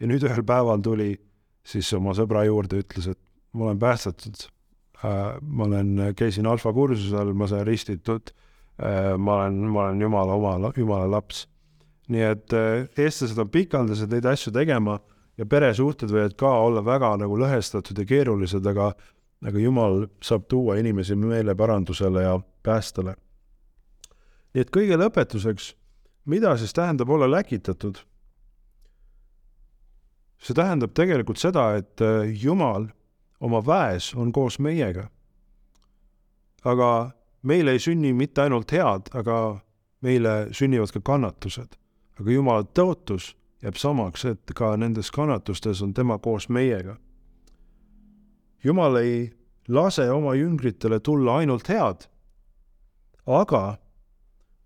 Ja 0.00 0.10
nüüd 0.10 0.26
ühel 0.28 0.44
päeval 0.46 0.82
tuli 0.84 1.14
siis 1.66 1.88
oma 1.96 2.14
sõbra 2.14 2.44
juurde, 2.46 2.82
ütles, 2.84 3.08
et 3.10 3.20
ma 3.56 3.70
olen 3.70 3.80
päästetud. 3.82 4.46
Äh,, 5.02 5.36
ma 5.42 5.66
olen, 5.66 5.92
käisin 6.16 6.46
alfa 6.46 6.72
kursusel, 6.72 7.32
ma 7.34 7.48
sain 7.50 7.66
ristitud. 7.66 8.30
Äh,, 8.78 9.16
ma 9.18 9.40
olen, 9.40 9.58
ma 9.72 9.88
olen 9.88 10.06
jumala 10.06 10.38
oma, 10.38 10.72
jumala 10.76 11.10
laps. 11.18 11.46
nii 12.06 12.22
et 12.22 12.52
äh, 12.54 12.84
eestlased 13.02 13.38
on 13.42 13.48
pikaldased 13.50 14.12
neid 14.14 14.26
asju 14.30 14.52
tegema 14.54 15.00
ja 15.34 15.46
peresuhted 15.50 16.12
võivad 16.14 16.36
ka 16.38 16.52
olla 16.62 16.84
väga 16.86 17.16
nagu 17.18 17.34
lõhestatud 17.40 17.98
ja 17.98 18.06
keerulised, 18.06 18.62
aga 18.62 18.92
aga 19.42 19.58
jumal 19.58 20.04
saab 20.22 20.46
tuua 20.46 20.78
inimesi 20.78 21.16
meeleparandusele 21.18 22.22
ja 22.22 22.36
päästele 22.62 23.16
nii 24.56 24.64
et 24.64 24.70
kõige 24.72 24.96
lõpetuseks, 24.96 25.74
mida 26.24 26.54
siis 26.56 26.72
tähendab 26.72 27.10
olla 27.12 27.28
läkitatud? 27.28 27.98
see 30.40 30.54
tähendab 30.56 30.92
tegelikult 30.96 31.40
seda, 31.40 31.74
et 31.76 32.00
äh, 32.00 32.28
Jumal 32.28 32.86
oma 33.40 33.60
väes 33.60 34.14
on 34.14 34.32
koos 34.32 34.58
meiega. 34.58 35.08
aga 36.64 37.10
meile 37.42 37.76
ei 37.76 37.78
sünni 37.78 38.12
mitte 38.12 38.42
ainult 38.42 38.72
head, 38.72 39.12
aga 39.12 39.60
meile 40.00 40.48
sünnivad 40.52 40.92
ka 40.92 41.00
kannatused. 41.00 41.76
aga 42.20 42.30
Jumala 42.30 42.64
tõotus 42.64 43.34
jääb 43.62 43.76
samaks, 43.76 44.24
et 44.24 44.52
ka 44.54 44.76
nendes 44.76 45.10
kannatustes 45.10 45.82
on 45.82 45.94
tema 45.94 46.18
koos 46.18 46.48
meiega. 46.48 46.96
Jumal 48.64 48.96
ei 48.96 49.32
lase 49.68 50.10
oma 50.10 50.34
jüngritele 50.34 51.00
tulla 51.00 51.42
ainult 51.42 51.68
head, 51.68 52.08
aga 53.26 53.76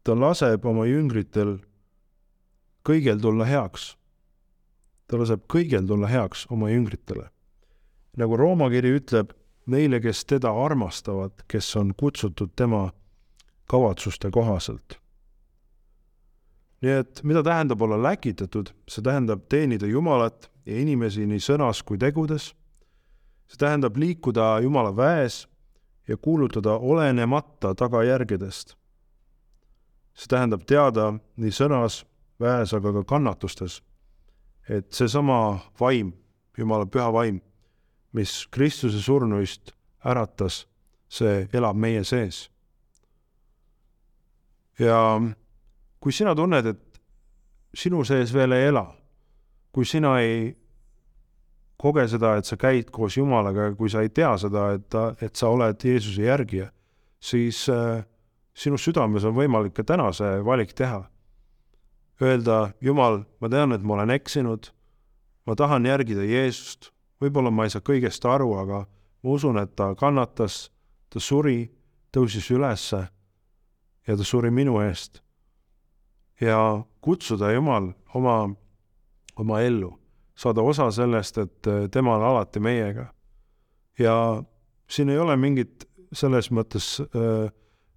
ta 0.03 0.17
laseb 0.17 0.65
oma 0.65 0.87
jüngritel 0.89 1.59
kõigel 2.87 3.21
tulla 3.21 3.45
heaks. 3.45 3.97
ta 5.07 5.19
laseb 5.19 5.43
kõigel 5.51 5.87
tulla 5.87 6.09
heaks 6.09 6.47
oma 6.51 6.71
jüngritele. 6.71 7.29
nagu 8.17 8.37
Rooma 8.37 8.71
kiri 8.71 8.97
ütleb, 8.97 9.33
neile, 9.67 10.01
kes 10.01 10.25
teda 10.25 10.53
armastavad, 10.53 11.45
kes 11.49 11.77
on 11.77 11.93
kutsutud 11.95 12.51
tema 12.57 12.93
kavatsuste 13.67 14.31
kohaselt. 14.31 14.99
nii 16.83 16.97
et 17.01 17.21
mida 17.23 17.43
tähendab 17.43 17.83
olla 17.83 18.03
läkitatud, 18.03 18.73
see 18.89 19.03
tähendab 19.03 19.49
teenida 19.49 19.87
Jumalat 19.87 20.51
ja 20.67 20.81
inimesi 20.81 21.27
nii 21.27 21.39
sõnas 21.39 21.85
kui 21.85 21.99
tegudes. 21.99 22.55
see 23.49 23.59
tähendab 23.59 23.97
liikuda 23.97 24.61
Jumala 24.61 24.97
väes 24.97 25.47
ja 26.09 26.17
kuulutada 26.17 26.79
olenemata 26.79 27.75
tagajärgedest 27.75 28.80
see 30.21 30.29
tähendab 30.29 30.67
teada 30.69 31.15
nii 31.41 31.53
sõnas, 31.55 32.03
väes, 32.41 32.75
aga 32.77 32.93
ka 32.99 33.05
kannatustes, 33.15 33.81
et 34.69 34.91
seesama 34.93 35.61
vaim, 35.81 36.13
Jumala 36.59 36.85
püha 36.85 37.07
vaim, 37.15 37.39
mis 38.13 38.45
Kristuse 38.53 39.01
surnuist 39.01 39.73
äratas, 40.05 40.67
see 41.09 41.47
elab 41.57 41.79
meie 41.81 42.05
sees. 42.05 42.51
ja 44.81 45.21
kui 46.01 46.13
sina 46.13 46.35
tunned, 46.35 46.67
et 46.67 47.01
sinu 47.77 48.05
sees 48.05 48.33
veel 48.33 48.53
ei 48.57 48.69
ela, 48.71 48.87
kui 49.73 49.85
sina 49.85 50.15
ei 50.21 50.55
koge 51.81 52.07
seda, 52.09 52.35
et 52.37 52.49
sa 52.49 52.57
käid 52.61 52.91
koos 52.93 53.17
Jumalaga, 53.17 53.71
kui 53.77 53.89
sa 53.93 54.05
ei 54.05 54.09
tea 54.09 54.33
seda, 54.41 54.71
et 54.77 54.89
ta, 54.89 55.11
et 55.21 55.37
sa 55.37 55.49
oled 55.49 55.85
Jeesuse 55.85 56.25
järgija, 56.25 56.71
siis 57.21 57.67
äh, 57.73 58.03
sinu 58.55 58.79
südames 58.79 59.25
on 59.25 59.35
võimalik 59.37 59.75
ka 59.77 59.85
täna 59.87 60.11
see 60.13 60.41
valik 60.45 60.75
teha. 60.77 61.05
öelda, 62.21 62.73
Jumal, 62.81 63.25
ma 63.41 63.49
tean, 63.49 63.73
et 63.73 63.83
ma 63.83 63.95
olen 63.95 64.11
eksinud, 64.11 64.67
ma 65.47 65.55
tahan 65.57 65.87
järgida 65.89 66.25
Jeesust, 66.25 66.91
võib-olla 67.21 67.51
ma 67.51 67.65
ei 67.65 67.73
saa 67.73 67.81
kõigest 67.81 68.27
aru, 68.29 68.53
aga 68.61 68.85
ma 69.23 69.31
usun, 69.31 69.57
et 69.59 69.73
ta 69.77 69.95
kannatas, 69.97 70.69
ta 71.09 71.21
suri, 71.21 71.71
tõusis 72.13 72.51
ülesse 72.53 73.07
ja 74.07 74.17
ta 74.17 74.25
suri 74.25 74.51
minu 74.51 74.81
eest. 74.85 75.23
ja 76.41 76.85
kutsuda 77.01 77.53
Jumal 77.53 77.93
oma, 78.15 78.51
oma 79.37 79.61
ellu, 79.61 79.95
saada 80.35 80.63
osa 80.63 80.91
sellest, 80.91 81.39
et 81.39 81.69
tema 81.93 82.17
on 82.17 82.23
alati 82.23 82.61
meiega. 82.61 83.07
ja 83.99 84.43
siin 84.89 85.09
ei 85.09 85.19
ole 85.19 85.37
mingit 85.37 85.89
selles 86.13 86.51
mõttes 86.51 87.01
äh, 87.01 87.53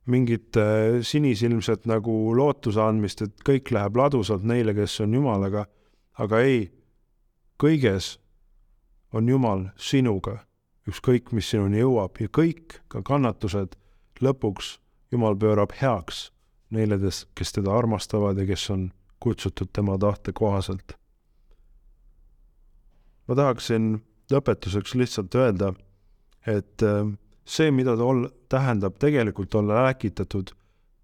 mingit 0.05 0.57
äh, 0.57 0.99
sinisilmset 1.01 1.85
nagu 1.87 2.33
lootuse 2.35 2.81
andmist, 2.83 3.21
et 3.23 3.45
kõik 3.47 3.71
läheb 3.71 3.97
ladusalt 3.97 4.43
neile, 4.43 4.75
kes 4.75 4.99
on 5.05 5.13
Jumalaga, 5.15 5.65
aga 6.19 6.41
ei, 6.43 6.65
kõiges 7.61 8.17
on 9.13 9.29
Jumal 9.29 9.69
sinuga, 9.77 10.41
ükskõik, 10.89 11.31
mis 11.31 11.47
sinuni 11.53 11.79
jõuab 11.79 12.19
ja 12.19 12.27
kõik, 12.27 12.81
ka 12.91 13.03
kannatused, 13.05 13.77
lõpuks 14.23 14.77
Jumal 15.13 15.37
pöörab 15.39 15.75
heaks 15.79 16.31
neile, 16.73 16.97
kes 17.37 17.55
teda 17.55 17.75
armastavad 17.77 18.39
ja 18.41 18.47
kes 18.49 18.65
on 18.73 18.89
kutsutud 19.23 19.69
tema 19.73 19.97
tahte 19.97 20.33
kohaselt. 20.33 20.97
ma 23.27 23.35
tahaksin 23.39 24.01
lõpetuseks 24.33 24.97
lihtsalt 24.99 25.35
öelda, 25.35 25.73
et 26.47 26.83
äh, 26.83 27.07
see, 27.45 27.71
mida 27.71 27.95
ta 27.97 28.05
ol-, 28.07 28.29
tähendab 28.49 28.97
tegelikult 28.99 29.55
olla 29.55 29.83
läkitatud, 29.87 30.53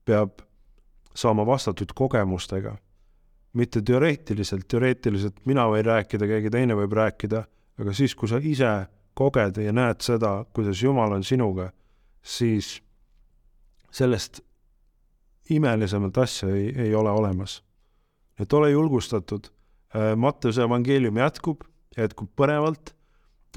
peab 0.05 0.41
saama 1.15 1.45
vastatud 1.45 1.91
kogemustega. 1.95 2.77
mitte 3.53 3.81
teoreetiliselt, 3.81 4.67
teoreetiliselt 4.67 5.39
mina 5.49 5.63
võin 5.65 5.81
rääkida, 5.85 6.27
keegi 6.29 6.51
teine 6.53 6.75
võib 6.77 6.91
rääkida, 6.93 7.39
aga 7.81 7.93
siis, 7.97 8.13
kui 8.15 8.29
sa 8.29 8.37
ise 8.37 8.69
koged 9.17 9.57
ja 9.57 9.73
näed 9.73 10.03
seda, 10.05 10.45
kuidas 10.53 10.83
Jumal 10.83 11.15
on 11.17 11.23
sinuga, 11.25 11.71
siis 12.21 12.77
sellest 13.91 14.43
imelisemat 15.49 16.17
asja 16.21 16.51
ei, 16.53 16.69
ei 16.77 16.95
ole 16.95 17.09
olemas. 17.09 17.63
et 18.39 18.53
ole 18.53 18.69
julgustatud, 18.71 19.49
äh, 19.95 20.15
Matteuse 20.15 20.63
evangeelium 20.63 21.17
jätkub, 21.17 21.65
jätkub 21.97 22.29
põnevalt 22.37 22.93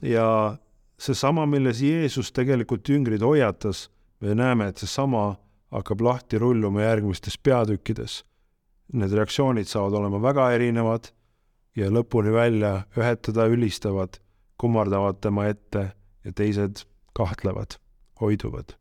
ja 0.02 0.56
seesama, 1.02 1.46
milles 1.46 1.80
Jeesus 1.82 2.30
tegelikult 2.34 2.88
jüngrid 2.88 3.22
hoiatas, 3.26 3.88
me 4.20 4.36
näeme, 4.38 4.68
et 4.70 4.78
seesama 4.78 5.32
hakkab 5.72 6.04
lahti 6.04 6.38
rulluma 6.38 6.84
järgmistes 6.84 7.38
peatükkides. 7.38 8.22
Need 8.92 9.14
reaktsioonid 9.16 9.66
saavad 9.70 9.96
olema 9.98 10.20
väga 10.22 10.50
erinevad 10.54 11.08
ja 11.76 11.88
lõpuni 11.90 12.32
välja 12.34 12.82
ühed 12.98 13.22
teda 13.24 13.46
ülistavad, 13.50 14.18
kummardavad 14.60 15.18
tema 15.24 15.46
ette 15.50 15.86
ja 16.24 16.32
teised 16.32 16.84
kahtlevad, 17.16 17.78
hoiduvad. 18.20 18.76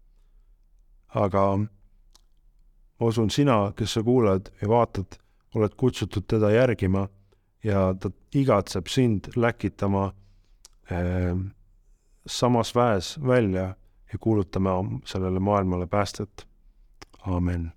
aga 1.16 1.42
ma 1.58 3.08
usun, 3.08 3.30
sina, 3.30 3.74
kes 3.76 3.98
sa 3.98 4.04
kuulad 4.04 4.52
ja 4.62 4.70
vaatad, 4.70 5.18
oled 5.56 5.74
kutsutud 5.76 6.28
teda 6.28 6.52
järgima 6.52 7.08
ja 7.64 7.90
ta 8.00 8.12
igatseb 8.36 8.88
sind 8.88 9.28
läkitama 9.36 10.06
äh, 10.92 11.36
samas 12.28 12.76
väes 12.76 13.20
välja 13.28 13.76
ja 14.14 14.20
kuulutame 14.20 14.70
sellele 15.06 15.40
maailmale 15.40 15.88
päästet. 15.88 16.48
amin 17.22 17.72